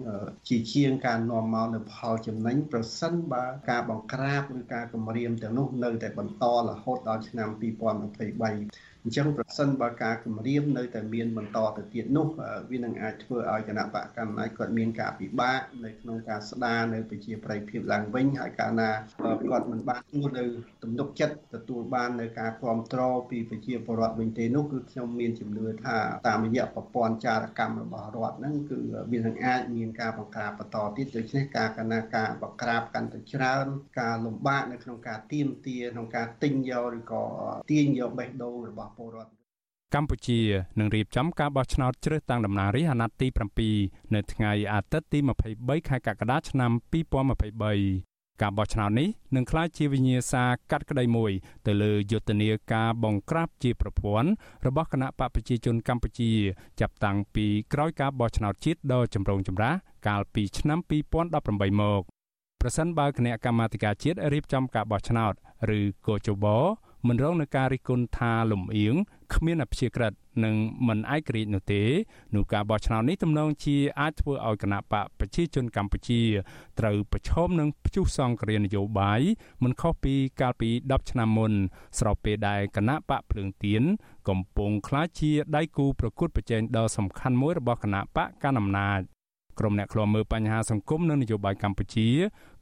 [0.48, 12.26] ជាជាងការនាំមកនៅផលចំណេញប្រសិនបើការបង្ក្រាបឬការគម្រាមទាំងនោះនៅតែបន្តរហូតដល់ឆ្នាំ2023 អញ្ចឹងប្រសិនបើការគម្រាមនៅតែមានបន្តទៅទៀតនោះ
[12.70, 18.90] វានឹងអាចធ្វើឲ្យគណៈបកកម្មាគាត់មានការពិបាកនៅក្នុងការស្ដារនៅប្រជាប្រិយភាពឡើងវិញហើយកាលណា
[19.50, 20.44] គាត់មិនបានទទួលនៅ
[20.82, 25.96] ទំនុកចិត្តទទួលបាននៅការគ្រប់គ្រងពីប្រជាពលរដ្ឋវិញទេនោះគឺខ្ញុំមានជំនឿថា
[26.28, 28.78] តាមរយៈប្រព័ន្ធចារកម្មរបស់រដ្ឋហ្នឹងគឺ
[29.12, 33.66] វានឹងអាចមានការបង្ក្រាបបន្តទៀតដូច្នេះការកណាការបង្ក្រាបកាន់តែច្រើន
[34.00, 37.24] ការលំបាកនៅក្នុងការទៀមទាក្នុងការទិញយកឬក៏
[37.70, 38.56] ទាញយកបេះដូង
[38.92, 39.32] របស់ពលរដ្ឋ
[39.94, 40.40] កម្ពុជា
[40.78, 45.18] នឹងរៀបចំការបោះឆ្នោតជ្រើសតាំងតំណាងរាស្ត្រអាណត្តិទី7នៅថ្ងៃអាទិត្យទី
[45.54, 46.70] 23ខែកក្កដាឆ្នាំ
[47.52, 51.32] 2023ការបោះឆ្នោតនេះនឹងក្លាយជាវិញ្ញាសាកាត់ក្តីមួយ
[51.66, 54.30] ទៅលើយុទ្ធនាការបង្ក្រាបជាប្រព័ន្ធ
[54.66, 56.30] របស់គណៈបកប្រជាជនកម្ពុជា
[56.80, 59.74] ចាប់តាំងពីក្រោយការបោះឆ្នោតជាតិដ៏ចម្រូងចម្រាស
[60.08, 60.78] កាលពីឆ្នាំ
[61.30, 62.02] 2018មក
[62.60, 65.32] ប្រសិនបើគណៈកម្មាធិការជាតិរៀបចំការបោះឆ្នោត
[65.78, 66.46] ឬកោជប
[67.06, 68.94] មិនរងនឹងការរិះគន់ថាលំអៀង
[69.34, 70.12] គ្មានអព្យាក្រឹត
[70.44, 70.54] និង
[70.88, 71.82] មិនឯករាជ្យនោះទេ
[72.34, 76.22] នោះការបោះឆ្នោតនេះទំនងជាអាចធ្វើឲ្យគណៈបកប្រជាជនកម្ពុជា
[76.78, 79.20] ត្រូវប្រឈមនឹងព្យុះសង្គ្រាមនយោបាយ
[79.62, 81.52] មិនខុសពីកាលពី10ឆ្នាំមុន
[81.98, 83.82] ស្របពេលដែលគណៈបកភ្លើងទៀន
[84.28, 89.00] កំពុងក្លាយជាដៃគូប្រកួតប្រជែងដ៏សំខាន់មួយរបស់គណៈបកកណ្ដាលអំណាច
[89.58, 92.08] ក្រុមអ្នកឃ្លាំមើលបញ្ហាសង្គមនិងនយោបាយកម្ពុជា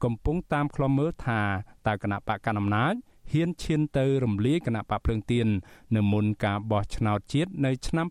[0.04, 1.40] កំពុងតាមឃ្លាំមើលថា
[1.86, 2.94] តើគណៈបកកណ្ដាលអំណាច
[3.32, 5.48] ហ៊ានឈានទៅរំលាយគណៈបកភ្លើងទៀន
[5.96, 8.06] នៅមុនការបោះឆ្នោតជាតិនៅឆ្នាំ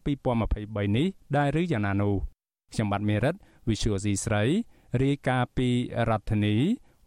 [0.46, 2.16] 2023នេះដែរឬយ៉ាងណានោះ
[2.74, 3.36] ខ្ញុំបាទមេរិត
[3.68, 4.44] Visual C ស្រី
[5.04, 5.70] រាយការណ៍ពី
[6.10, 6.56] រដ្ឋធានី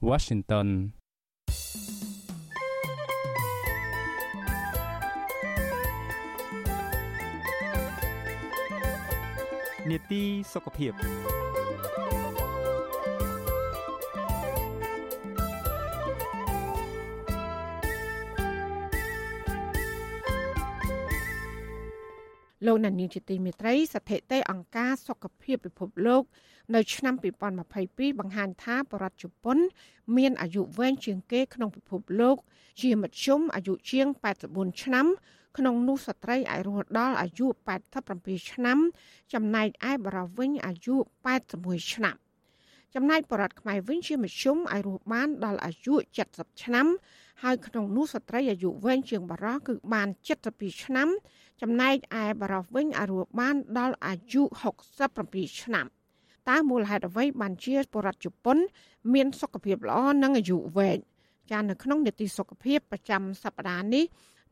[0.09, 0.69] Washington
[9.91, 10.93] នេតិសុខភាព
[22.67, 26.23] លោកណានីជាទីមេត្រីស្ថិតិអង្គការសុខភាពពិភពលោក
[26.75, 27.15] នៅឆ្នាំ
[27.63, 29.59] 2022បង្ហាញថាបរដ្ឋជប៉ុន
[30.17, 32.37] មានអាយុវែងជាងគេក្នុងពិភពលោក
[32.83, 34.07] ជាមធ្យមអាយុជាង
[34.45, 35.07] 84ឆ្នាំ
[35.59, 37.47] ក្នុងនោះស្ត្រីអាចរស់ដល់អាយុ
[37.99, 38.79] 87ឆ្នាំ
[39.33, 42.17] ចំណែកឯបរិវិញអាយុ81ឆ្នាំ
[42.95, 45.95] ចំណែកបរដ្ឋខ្មែរវិញជាមធ្យមឲ្យរស់បានដល់អាយុ
[46.29, 46.87] 70ឆ្នាំ
[47.43, 50.09] ហើយក្នុងនោះស្ត្រីអាយុវែងជាងបរោះគឺបាន
[50.47, 51.09] 72ឆ្នាំ
[51.63, 54.43] ចំណែកឯបរោះវិញឲ្យរស់បានដល់អាយុ
[55.03, 55.87] 67ឆ្នាំ
[56.49, 58.59] តើមូលហេតុអ្វីបានជាបរដ្ឋជប៉ុន
[59.13, 60.99] មានសុខភាពល្អនិងអាយុវែង
[61.51, 64.05] ចានៅក្នុងនីតិសុខភាពប្រចាំសប្តាហ៍នេះ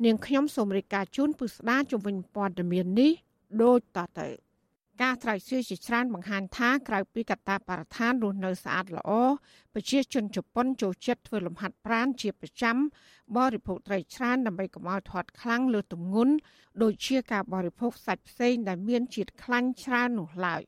[0.04, 3.12] នាងខ្ញុំសូមរាយការណ៍ជូនពិស្ដាជំវិញព័ត៌មាននេះ
[3.62, 4.26] ដូចតទៅ
[5.03, 9.11] ការត្រាវជ្រាវជាច្រើនបង្ហាញថាក្រៅពីកត្តាបរិស្ថានរស់នៅស្អាតល្អ
[9.74, 12.76] ប្រជាជនជប៉ុនចូលចិត្តធ្វើលំហាត់ប្រាណជាប្រចាំ
[13.36, 16.34] បរិភោគត្រីច្រើនដើម្បីកុំឲ្យធាត់ខ្លាំងលើទម្ងន់
[16.82, 20.62] ដូចជាការបរិភោគសាច់ផ្សេងដែលមានជាតិខ្លាញ់ច្រើននោះឡើយ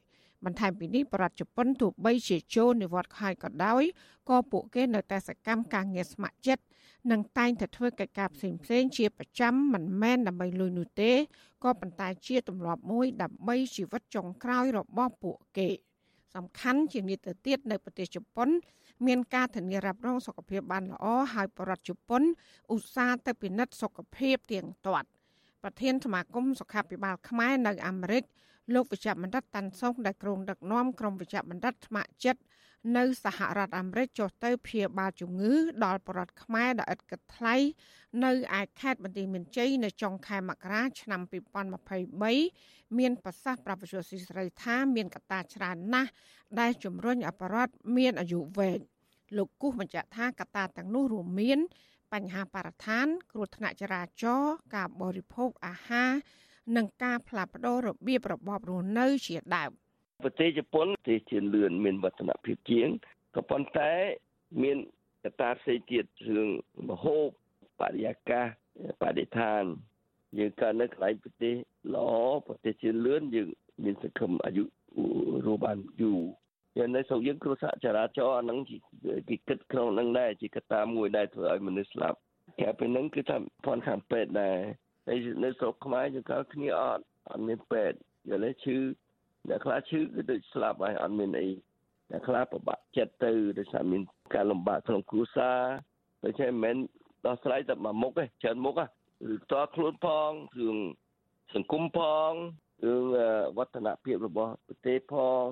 [0.45, 3.83] បន្ថែមពីនេះបរដ្ឋជប៉ុនទោះបីជាចូលនិវត្តន៍ខយក៏ដោយ
[4.29, 6.63] ក៏ពួកគេនៅតែសកម្មការងារស្ម័គ្រចិត្ត
[7.11, 11.13] និងតែងតែធ្វើកិច្ចការផ្សេងផ្សេងជាប្រចាំមិនមែនដើម្បីលុយនោះទេ
[11.65, 15.69] ក៏ប៉ុន្តែជាទម្លាប់មួយដើម្បីជីវិតចុងក្រោយរបស់ពួកគេ
[16.35, 18.49] សំខាន់ជាងនេះទៅទៀតនៅប្រទេសជប៉ុន
[19.07, 22.23] មានការធានារ៉ាប់រងសុខភាពបានល្អហើយបរដ្ឋជប៉ុន
[22.73, 25.09] ឧស្សាហ៍ទៅពិនិត្យសុខភាពទៀងទាត់
[25.63, 28.25] ប្រធានសមាគមសុខាភិបាលខ្មែរនៅអាមេរិក
[28.75, 32.41] លោកវិជ្ជបណ្ឌិតតាន់សុងដែលក្រុងដឹកនាំក្រុមវិជ្ជបណ្ឌិតថ្នាក់ចិត្ត
[32.97, 35.55] នៅសហរដ្ឋអាមេរិកចុះទៅព្យាបាលជំងឺ
[35.85, 37.57] ដល់ប្រដ្ឋខ្មែរដែលឥតគិតថ្លៃ
[38.25, 41.21] នៅឯខេត្តបន្ទាយមានជ័យនៅចុងខែមករាឆ្នាំ
[41.91, 46.11] 2023មានប្រសាសន៍ប្រពន្ធស៊ីស្រីថាមានកត្តាច្រើនណាស់
[46.61, 48.79] ដែលជំរុញឲ្យប្រដ្ឋមានអាយុវែង
[49.37, 51.59] លោកគូសបញ្ជាក់ថាកត្តាទាំងនោះរួមមាន
[52.13, 56.11] បញ្ហាបរិស្ថាន គ្រោះថ្នាក់ចរាចរណ៍ការបរិភោគអាហារ
[56.77, 59.71] និងការផ្លាស់ប្តូររបៀបរបបរស់នៅជាដើម
[60.23, 62.89] ប្រទេសជប៉ុនប្រទេសជឿនលឿនមានវឌ្ឍនភាពជាង
[63.37, 63.93] ក៏ប៉ុន្តែ
[64.63, 64.77] មាន
[65.25, 66.49] កត្តាផ្សេងទៀតរឿង
[66.89, 67.27] មហូប
[67.81, 68.47] បរិយាកាស
[69.03, 69.63] បរិស្ថាន
[70.39, 71.55] យើងកើតនៅកន្លែងប្រទេស
[71.95, 72.13] ល្អ
[72.47, 73.49] ប្រទេសជឿនលឿនយើង
[73.85, 74.65] មានសង្ឃឹមអាយុ
[75.47, 76.21] រស់បានយូរ
[76.79, 78.59] យ៉ាងនៅស្រុកយើងគ្រោះថ្នាក់ចរាចរណ៍អាហ្នឹង
[79.29, 82.19] គេគិតក្នុងហ្នឹងដែរជាកត្តាមួយដែលធ្វើឲ្យមនុស្សស្លាប់
[82.61, 84.59] តែពេលហ្នឹងគឺថាផនខាងពេទ្យដែរ
[85.09, 87.97] ហើយនៅស្រុកខ្មែរយើងកើតគ្នាអត់អត់មានពេទ្យ
[88.29, 88.77] យល់ទេឈឺ
[89.49, 91.49] អ្នកខ្លះឈឺគឺដូចស្លាប់ហើយអត់មានអី
[92.11, 94.03] អ្នកខ្លះពិបាកចិត្តទៅដោយសារមាន
[94.35, 95.59] ការលំបាកក្នុងគ្រួសារ
[96.25, 96.77] ដូច្នេះមិនមែន
[97.27, 98.75] ដោះស្រាយតែមួយមុខទេច្រើនមុខ
[99.33, 100.31] ឬផ្ទាល់ខ្លួនផង
[100.61, 100.77] រឿង
[101.55, 102.33] សង្គមផង
[102.85, 103.03] រឿង
[103.59, 105.45] វឌ្ឍនភាពរបស់ប្រទេសផង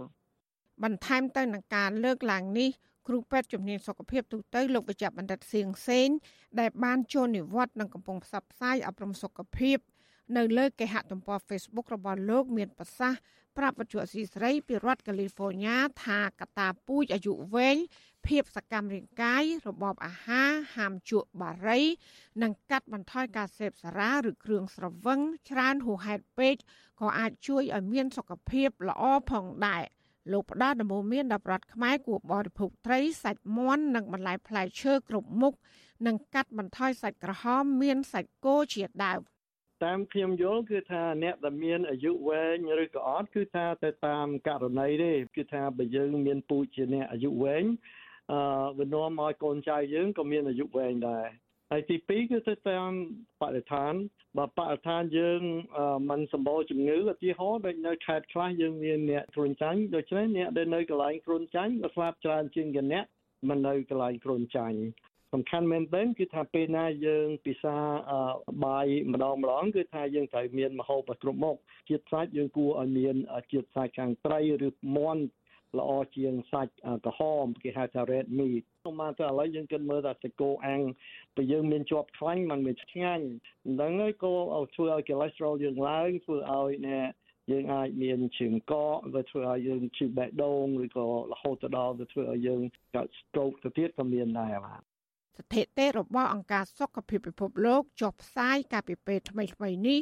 [0.84, 2.70] បន្ថែមទៅនឹងការលើកឡើងនេះ
[3.08, 6.08] គ្រូពេទ្យជំនាញសុខភាពទូទៅលោកវិជ្ជបណ្ឌិតសៀងសេន
[6.60, 9.78] ដែលបានចូលនិវត្តន៍និងកំពុងផ្សព្វផ្សាយអប់រំសុខភាព
[10.36, 13.20] នៅលើគេហទំព័រ Facebook របស់លោក មានប្រសាសន៍
[13.58, 17.76] ប្រាប់វិទ្យុអស៊ីសេរីពីរដ្ឋកាលីហ្វ័រញ៉ាថាកតាពូជអាយុវែង
[18.26, 21.80] ភាពសកម្មរាងកាយរបបអាហារហាមជក់បារី
[22.42, 25.20] និងកាត់បន្ថយការសេពសារ៉ាឬគ្រឿងស្រវឹង
[25.50, 26.54] ច្រើនហួសហេតុពេក
[27.00, 29.84] ក៏អាចជួយឲ្យមានសុខភាពល្អផងដែរ
[30.32, 35.54] លោកផ្ដល់ដំបូន្មានដល់ប្រដ្ឋខ្មែរគួរបរិភោគត្រីសាច់មាន់និងបន្លែផ្លែឈើគ្រប់មុខ
[36.06, 39.20] និងកាត់បន្ថយសាច់ក្រហមមានសាច់គោជាដើម
[39.84, 47.64] តាមខ្ញុំយល់គឺថាអ្នកដែលមានអាយុវែងឬក៏អត់គឺថាទៅតាមករណីទេគឺថាបើយើងមានពូជជាអ្នកអាយុវែង
[48.32, 48.40] អឺ
[48.78, 51.26] វានាំឲ្យកូនចៅយើងក៏មានអាយុវែងដែរ
[51.70, 52.90] ហើយទី2គឺទៅតាម
[53.42, 53.92] បរិស្ថាន
[54.38, 55.40] បើបរិស្ថានយើង
[56.10, 63.04] มันសម្បូរជំងឺឧទាហរណ៍ដូចនៅខេត្តខ្លះយើងមានអ្នកគ្រុនចាញ់ដូច្នេះអ្នកដែលនៅកន្លែងគ្រុនចាញ់ក៏ស្លាប់ច្រើនជាងអ្នក
[63.48, 64.78] មិននៅកន្លែងគ្រុនចាញ់
[65.34, 67.76] សំខាន់មែនទែនគឺថាពេលណាយើងពិសា
[68.64, 71.56] បាយម្ដងម្ដងគឺថាយើងត្រូវមានម្ហូបគ្រប់មុខ
[71.88, 73.16] ជាតិសាច់យើងគួរឲ្យមាន
[73.52, 75.22] ជាតិសាច់ខាងត្រីឬមាន់
[75.78, 76.72] ល្អជាងសាច់
[77.04, 80.82] ក្រហមគេហៅថា red meat ខ្ញុំមកទៅឥឡូវយើងគិតមើលថាសាច់គោអាំង
[81.36, 83.24] ពេលយើងមានជាប់ខ្លាញ់มันមានឆ្ងាញ់
[83.66, 84.34] អញ្ចឹងហើយក៏
[84.74, 87.00] ធ្វើឲ្យ cholesterol យើងឡើងធ្វើឲ្យណែ
[87.50, 92.60] យើងអាចមានជើងកកវាធ្វើឲ្យយើងឈឺបេះដូងឬក៏រហូតទៅដល់វាធ្វើឲ្យយើង
[92.94, 94.89] កើត stroke ទៅទៀតក៏មានដែរបាទ
[95.40, 99.98] ស្ថិតិរបស់អង្គការសុខភាពពិភពលោកចុះផ្សាយកាលពីពេលថ្មីៗនេះ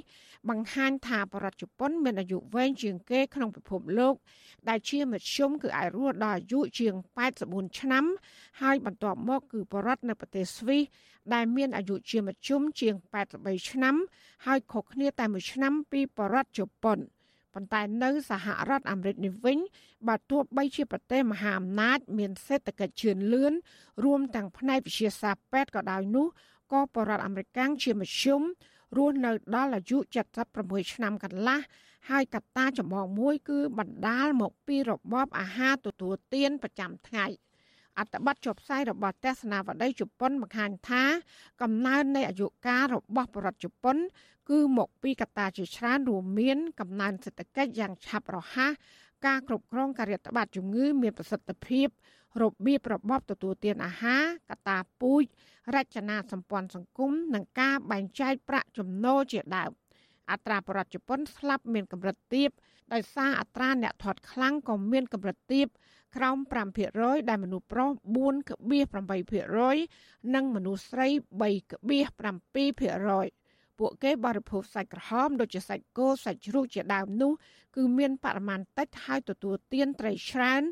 [0.49, 4.15] បង្ហាញថាបរដ្ឋជប៉ុនមានអាយុវែងជាងគេក្នុងពិភពលោក
[4.69, 6.95] ដែលជាមធ្យមគឺអាចរស់ដល់អាយុជាង
[7.37, 8.05] 84ឆ្នាំ
[8.61, 10.83] ហើយបន្ទាប់មកគឺបរដ្ឋនៅប្រទេសស្វីស
[11.35, 12.95] ដែលមានអាយុជាមធ្យមជាង
[13.33, 13.97] 83ឆ្នាំ
[14.47, 16.99] ហើយខុសគ្នាតែមួយឆ្នាំពីបរដ្ឋជប៉ុន។
[17.55, 19.59] ប៉ុន្តែនៅសហរដ្ឋអាមេរិកនេះវិញ
[20.09, 23.53] បើទោះបីជាប្រទេសមហាអំណាច មានសេដ្ឋកិច្ចជឿនលឿន
[24.05, 26.27] រួមទាំងផ្នែកវិទ្យាសាស្ត្រពេទ្យក៏ដោយនោះ
[26.73, 27.49] ក៏បរដ្ឋអាមេរិក
[27.83, 28.43] ជាមធ្យម
[28.97, 29.99] រស់នៅដល់អាយុ
[30.47, 31.61] 76ឆ្នាំកន្លះ
[32.11, 37.27] ហើយកត្តាចម្បងមួយគឺបណ្ដាលមកពីរបបអាហារទទួលទានប្រចាំថ្ងៃ
[37.99, 41.05] អត្តបទចុះផ្សាយរបស់ទស្សនាវដ្តីជប៉ុនបង្ហាញថា
[41.63, 43.97] កំណើននៃអាយុកាលរបស់បរដ្ឋជប៉ុន
[44.51, 48.73] គឺមកពីកត្តាជាច្រើនរួមមាន កំណើនសេដ្ឋកិច្ចយ៉ាងឆាប់រហ័ស
[49.27, 51.89] ការគ្រប់គ្រងការរាតត្បាតជំងឺមានប្រសិទ្ធភាព
[52.43, 55.23] របៀបរបបទទួលទានអាហារកត្តាពូជ
[55.75, 59.71] រចនាសម្ព័ន្ធសង្គមនិងការបែងចែកប្រាក់ចំណូលជាដើម
[60.31, 62.51] អត្រាបរដ្ឋជប៉ុនស្លាប់មានកម្រិតទាប
[62.93, 65.67] ដោយសារអត្រាអ្នកធាត់ខ្លាំងក៏មានកម្រិតទាប
[66.17, 66.37] ក្រោម
[66.85, 71.09] 5%ដែលមនុស្សប្រុស4.8%និងមនុស្សស្រី
[71.41, 77.33] 3.7%ពួកគេបរិភោគសាច់ក្រហមដូចជាសាច់គោសាច់ជ្រូកជាដើមនោះ
[77.77, 80.63] គឺមានបរិមាណតិចហើយទទួលទានត្រីច្រើន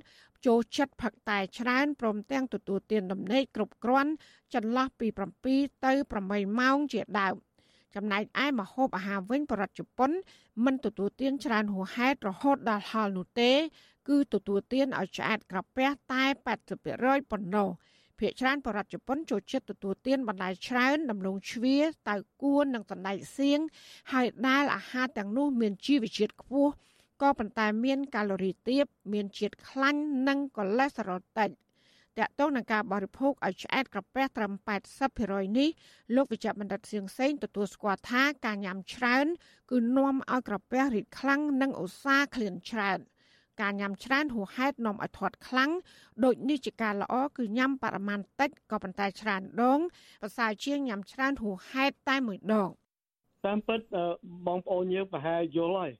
[0.46, 4.12] ចូលចិត្តផឹកតែច្រើនព្រមទាំងទទួលទានដំណេកគ្រប់គ្រាន់
[4.54, 5.06] ចន្លោះពី
[5.46, 5.92] 7ទៅ
[6.26, 7.34] 8ម៉ោងជាដើម
[7.94, 10.10] ចំណែកឯម្ហូបអាហារវិញបរដ្ឋជប៉ុន
[10.64, 13.52] មិនទទួលទានច្រើនហួសហេតុរហូតដល់ហល់នោះទេ
[14.08, 16.24] គឺទទួលទានឲ្យឆ្អែតក្រពះតែ
[16.76, 17.68] 80%ប៉ុណ្ណោះ
[18.18, 21.78] ភាគច្រើនបរដ្ឋជប៉ុនចូលចិត្តទទួលទានបន្លែច្រើនដំឡូងជ្វា
[22.08, 23.58] តៅគួននិងសណ្តែកសៀង
[24.12, 26.72] ហើយដែលអាហារទាំងនោះមានជីវជាតិខ្ពស់
[27.22, 31.50] ក៏ប៉ុន្តែមានកាឡូរីទាបមានជាតិខ្លាញ់និងកូលេស្តេរ៉ុលតិច
[32.20, 34.52] តកតងនឹងការបរិភោគឲ្យឆ្អែតក្រពះត្រឹម
[35.06, 35.68] 80%នេះ
[36.16, 39.26] លោកវិជ្ជបណ្ឌិតសៀងសេងទទួលស្គាល់ថាការញ៉ាំច្រើន
[39.70, 43.00] គឺនាំឲ្យក្រពះរីកខ្លាំងនិងឧស្សាហ៍ឃ្លានច្រើន
[43.62, 45.70] ការញ៉ាំច្រើនហួសហេតុនាំឲ្យធាត់ខ្លាំង
[46.24, 49.80] ដូចនេះជាការល្អគឺញ៉ាំបរិមាណតិចក៏ប៉ុន្តែច្រើនដង
[50.22, 52.70] ប្រសើរជាងញ៉ាំច្រើនហួសហេតុតែមួយដង
[53.46, 53.80] តាមពិត
[54.46, 55.92] បងប្អូនយើងប្រហែលយល់ហើយ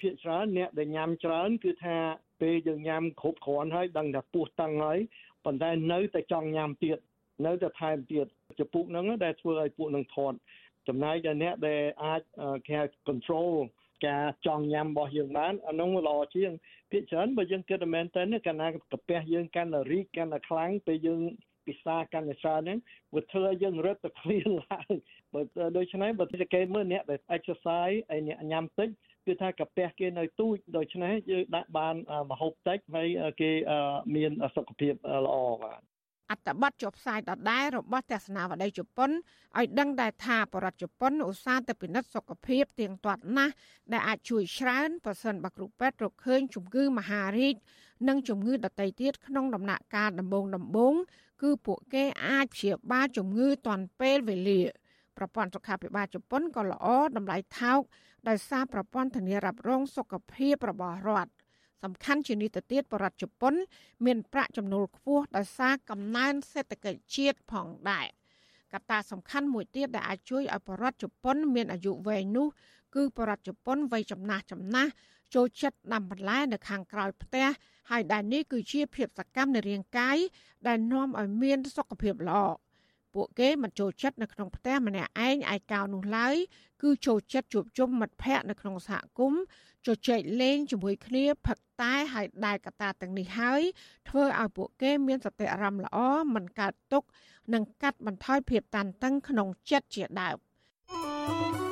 [0.00, 1.96] ភាគច្រើនអ្នកដែលញ៉ាំច្រើន គឺថា
[2.40, 4.98] ពេលយើងញ៉ាំគ្រប់គ្រាន់ហើយដឹងថាពោះតឹងហើយ
[5.46, 6.98] ប៉ុន្តែនៅតែចង់ញ៉ាំទៀត
[7.46, 8.26] នៅតែថែមទៀត
[8.58, 10.36] ចំពុកហ្នឹងដែលធ្វើឲ្យពួកនឹងធាត់
[10.88, 12.20] ចំណែកដល់អ្នកដែលអាច
[12.68, 13.52] គេ control
[14.06, 16.50] ការចង់ញ៉ាំរបស់យើងបានអានោះល្អជាង
[16.90, 21.20] ភាគច្រើនបើយើងគិតមែនតើកាលណាកាពះយើងកាន់តែរីកកាន់តែខ្លាំងពេលយើង
[21.66, 22.78] ពិសាកាន់តែច្រើនហ្នឹង
[23.14, 24.92] វាធ្វើឲ្យយើងរត់ទៅឃ្លានឡើង
[25.32, 25.40] បើ
[25.76, 26.24] ដូច្នេះបើ
[26.54, 28.88] គេមើលអ្នកដែល exercise ហើយអ្នកញ៉ាំតិច
[29.26, 31.94] គឺថាកាពះគេនៅទូចដូច្នេះយើងដាក់បាន
[32.30, 33.08] មហូបតិចហើយ
[33.40, 33.50] គេ
[34.14, 34.92] មានសុខភាព
[35.26, 35.80] ល្អបាទ
[36.30, 39.10] អត្តបទចុះផ្សាយដដែលរបស់ទស្សនាវដ្តីជប៉ុន
[39.58, 43.54] ឲ្យដឹងដែរថាបរដ្ឋជប៉ុនឧស្សាហ៍ទៅពិនិត្យសុខភាពទៀងទាត់ណាស់
[43.92, 47.54] ដែលអាចជួយច្រើនប្រសិនបើគ្រូពេទ្យរកឃើញជំងឺមហារីក
[48.08, 50.94] និងជំងឺដទៃទៀតក្នុងដំណាក់កាលដំបូងដំបូង
[51.42, 54.60] គឺពួកគេអាចព្យាបាលជំងឺទាន់ពេលវេលា
[55.16, 57.80] ប្រព័ន្ធសុខាភិបាលជប៉ុនក៏ល្អតម្លៃថោក
[58.28, 61.32] ដោយសារប្រព័ន្ធធានារ៉ាប់រងសុខភាពរបស់រដ្ឋ
[61.82, 63.54] សំខាន់ជានេះទៅទៀតបរដ្ឋជប៉ុន
[64.06, 68.06] មានប្រាក់ចំណូលខ្ពស់ដោយសារកំណើនសេដ្ឋកិច្ចជាតិផងដែរ
[68.72, 72.46] កត្តាសំខាន់មួយទៀតដែលអាចជួយឲ្យបរដ្ឋជប៉ុន មានអាយុវែងនោះ
[72.94, 74.90] គឺបរដ្ឋជប៉ុនវ័យចំណាស់ចំណាស់
[75.34, 77.46] ចូលចិត្តដាំបន្លែនៅខាងក្រោយផ្ទះ
[77.90, 80.18] ហើយដែលនេះគឺជាភាពសកម្មនៃរាងកាយ
[80.66, 82.40] ដែលនាំឲ្យមានសុខភាពល្អ
[83.16, 86.36] ពួកគេមិនចូលចិត្តនៅក្នុងផ្ទះម្នាក់ឯងឯកោនោះឡើយ
[86.82, 89.42] គឺចូលចិត្តជួបជុំមិត្តភ័ក្តិនៅក្នុងសហគមន៍
[89.86, 93.62] ជជែកលេងជាមួយគ្នាផឹកតែហើយដែលកត្តាទាំងនេះហើយ
[94.08, 95.98] ធ្វើឲ្យពួកគេមានសតិអារម្មណ៍ល្អ
[96.34, 97.08] មិនកើតទុក្ខ
[97.54, 101.65] និងកាត់បន្ថយភាពតានតឹងក្នុងចិត្តជាដើមា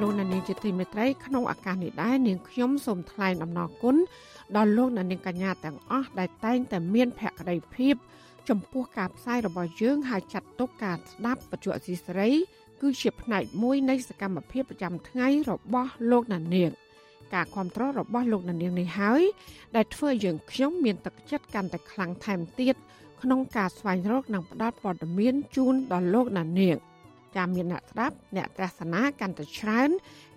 [0.00, 3.96] លោកនាងជាទីមេត្រីក្នុងឱកាសនេះដែរនាងខ្ញុំសូមថ្លែងអំណរគុណ
[4.56, 7.94] ដល់លោកនាងកញ្ញាទាំងអស់ដែលតែងតែមានភក្ដីភាព
[8.48, 12.30] ចំពោះការផ្សាយរបស់យើងហើយចាត់ទុកការស្ដាប់បច្ចុប្បន្នស៊ីសេរី
[12.80, 16.70] គឺជាផ្នែកមួយនៃសកម្មភាពប្រចាំថ្ងៃរបស់លោកណានៀង
[17.34, 19.22] ការគ្រប់គ្រងរបស់លោកណានៀងនេះហើយ
[19.76, 22.74] ដែលធ្វើឲ្យយើងខ្ញុំមានទឹកចិត្តកាន់តែខ្លាំងថែមទៀត
[23.22, 26.76] ក្នុងការស្វែងរកនិងផ្តល់ព័ត៌មានជូនដល់លោកណានៀង
[27.36, 29.90] ចាំមានអ្នកស្ដាប់អ្នកទស្សនាកាន់តែច្រើន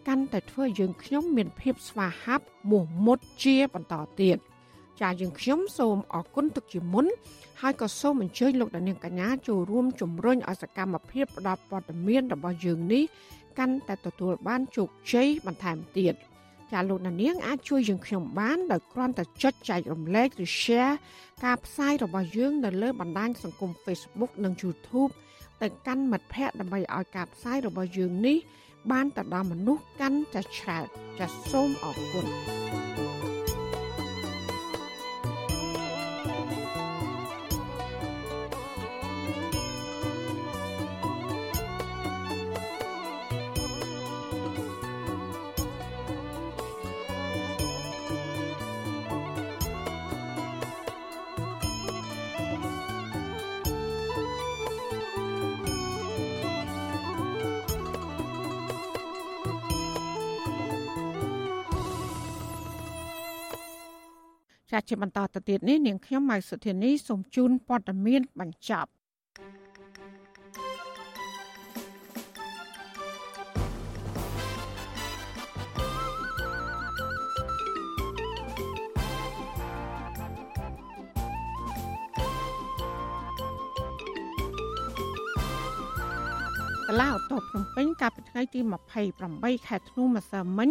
[0.07, 4.37] កាន់តែធ្វើយើងខ្ញុំមានភាពស្វាហាប់មោះមុតជាបន្តទៀត
[5.01, 7.05] ចាយើងខ្ញុំសូមអរគុណទុកជាមុន
[7.61, 13.03] ហើយក៏សូមអញ្ជើញលោកដានៀងកញ្ញាចូលរួមជំរុញឲ្យសកម្មភាពផ្តល់ព័ត៌មានរបស់យើងនេះ
[13.59, 16.13] កាន់តែទទួលបានជោគជ័យបន្ថែមទៀត
[16.71, 20.93] ចាលោកដានៀងអាចជួយយើងខ្ញុំបានដោយគ្រាន់តែចុចចែករំលែកឬ share
[21.45, 25.11] ការផ្សាយរបស់យើងនៅលើបណ្ដាញសង្គម Facebook និង YouTube
[25.64, 28.38] ទៅកាន់មិត្តភ័ក្តិដើម្បីឲ្យការផ្សាយរបស់យើងនេះ
[28.91, 30.86] បានទៅដល់មនុស្សកាន់តែច្រើន
[31.20, 32.26] ចាសសូមអរគុណ
[64.74, 68.89] ចាជាបន្តទៅទៀតនេះនាងខ្ញុំម៉ៃសុធានីសូមជូនព័ត៌មានបញ្ចប់
[86.93, 88.59] សាលាឧទ្ធរភ្នំពេញកាលពីថ្ងៃទី
[89.13, 90.69] 28ខែធ្នូម្សិលមិញ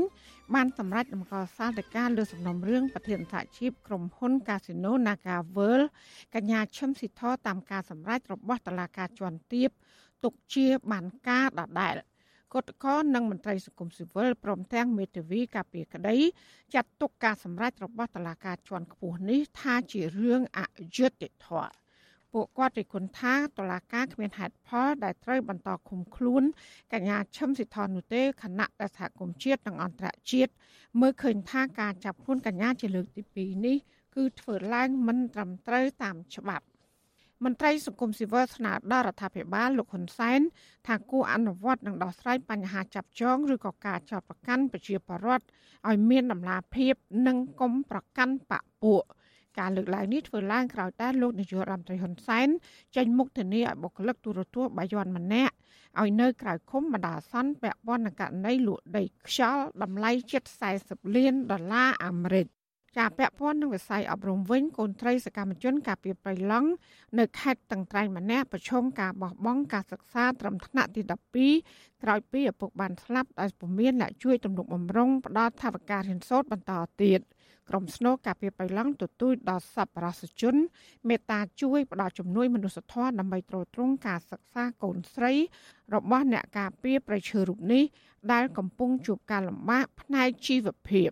[0.54, 5.86] បានសម្រេចដំណើរសារទៅការលើសំណុំរឿងប្រធានសហជីពក្រុមហ៊ុន Casino Naga World
[6.34, 9.70] កញ្ញាឈឹមស៊ីធតាមការសម្រេចរបស់តុលាការជាន់ទាប
[10.24, 11.94] ទុកជាបានការដដែល
[12.54, 16.16] គណៈកោនិងមន្ត្រីសង្គមស៊ីវិលព្រមទាំងមេធាវីការពារក្តី
[16.74, 20.60] ចាត់ទុកការសម្រេចរបស់តុលាការជាន់ខ្ពស់នេះថាជារឿងអ
[20.96, 21.81] យុត្តិធម៌
[22.32, 26.42] ពួកគាត់រិះគន់ថាតឡាការគ្មានហេតុផលដែលត្រូវបន្តឃុំខ្លួន
[26.92, 30.52] កញ្ញាឈឹមសិទ្ធននោះទេគណៈដែលសហគមន៍ជាតិនិងអន្តរជាតិ
[31.00, 33.76] មើលឃើញថាការចាប់ខ្លួនកញ្ញាជាលើកទី2នេះ
[34.16, 36.66] គឺធ្វើឡើងមិនត្រឹមត្រូវតាមច្បាប់
[37.44, 40.40] មន្ត្រីសង្គមស៊ីវិលស្នើដល់រដ្ឋាភិបាលលោកហ៊ុនសែន
[40.86, 45.44] ថាគួរអនុវត្តនិងដោះស្រាយបញ្ហាចាប់ចងឬក៏ការចោទប្រកាន់ប្រជាពលរដ្ឋ
[45.88, 46.94] ឲ្យមានដំណាភាព
[47.26, 49.02] និងកុំប្រកាន់បពពួក
[49.58, 52.48] ការលើកឡើងនេះធ្វើឡើងក្រោយតែលោកនាយករដ្ឋមន្ត្រីហ៊ុនសែន
[52.96, 55.54] ចេញមុខធានាឲ្យបុគ្គលិកទូរទស្សន៍បាយ័នម្នាក់
[56.00, 60.42] ឲ្យនៅក្រៅឃុំបណ្ដាអាសន្នពាក់ព័ន្ធនឹងករណីលក់ដីខ្យល់តម្លៃជិត
[60.80, 62.46] 40លានដុល្លារអាមេរិក
[62.98, 66.70] ចាពាក់ព័ន្ធនឹងវិស័យអប់រំវិញកូនត្រីសកម្មជនការពីប្រៃឡង់
[67.18, 71.02] នៅខេត្តតឹងត្រែងម្នាក់ប្រឈមការបោះបង់ការសិក្សាត្រឹមថ្នាក់ទី
[71.52, 76.72] 12ក្រោយពីឪពុកបានស្លាប់ដោយពុំមានអ្នកជួយទំនុកបំរុងផ្ដល់ថវិការៀនសូត្របន្ត
[77.02, 77.20] ទៀត។
[77.68, 80.54] ក្រុមស្នូការពារបៃឡង់ទទូចដល់សប្បុរសជន
[81.08, 85.32] មេត្តាជួយផ្ដល់ជំនួយមនុស្សធម៌ដើម្បីទ្រទ្រង់ការសិក្សាកូនស្រី
[85.94, 87.84] របស់អ្នកការពារប្រឈើរូបនេះ
[88.32, 91.10] ដែលកំពុងជួបការលំបាកផ្នែកជីវភាព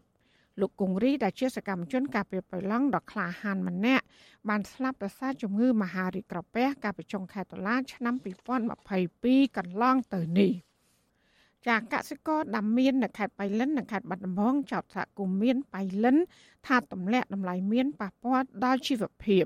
[0.61, 4.05] លោកគង្រីដែលជាសកម្មជនការពារបៃឡង់ដ៏ក្លាហានម្នាក់
[4.48, 8.14] បានស្លាប់ដោយសារជំងឺមហារីកក្រពះកាលពីចុងខែតុលាឆ្នាំ
[8.86, 10.53] 2022កន្លងទៅនេះ។
[11.68, 16.16] ចាកសិករដាំមៀននៅខេត្តបៃលិននិងខេត្តបាត់ដំបងចោទសហគមន៍មៀនបៃលិន
[16.66, 19.44] ថាទម្លាក់តម្លៃមៀនប៉ះពាល់ដល់ជីវភាព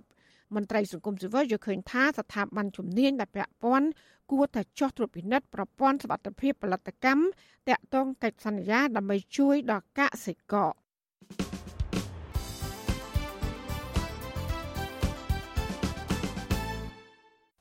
[0.55, 3.89] មន្ត្រីសង្គមស៊ីវិលយល់ឃើញថាស្ថាប័នជំនាញដែលពាក់ព័ន្ធ
[4.33, 7.23] គួរតែចោះត្រួតពិនិត្យប្រព័ន្ធសុវត្ថិភាពផលិតកម្ម
[7.69, 10.71] តាក់ទងកិច្ចសន្យាដើម្បីជួយដល់កសិករ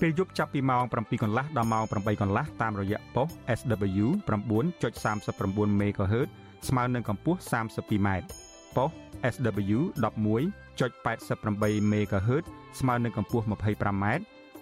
[0.00, 3.28] ពេលយប់ចាប់ពីម៉ោង7កន្លះដល់ម៉ោង8កន្លះតាមរយៈប៉ុស
[3.58, 6.28] SW 9.39 MHz
[6.68, 8.08] ស្មើនឹងកម្ពស់ 32m
[8.76, 8.90] ប៉ុស
[9.34, 12.44] SW 11.88 MHz
[12.80, 14.04] ស្មើនឹងកម្ពស់ 25m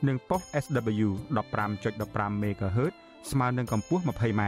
[0.09, 1.09] និងប៉ុស SW
[1.77, 2.93] 15.15 MHz
[3.31, 4.43] ស្មើនឹងកម្ពស់ 20m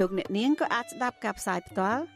[0.00, 2.15] លោកអ្នកនាងក៏អាចស្ដាប់ការផ្សាយផ្ទាល់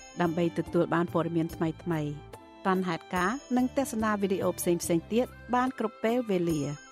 [0.21, 1.73] ដើម្បីទទួលបានព័ត៌មានថ្មីៗ
[2.67, 4.81] តនហេតុការនិងទស្សនាវីដេអូផ្សេងៗ
[5.13, 6.61] ទៀតបានគ្រប់ពេលវេលា។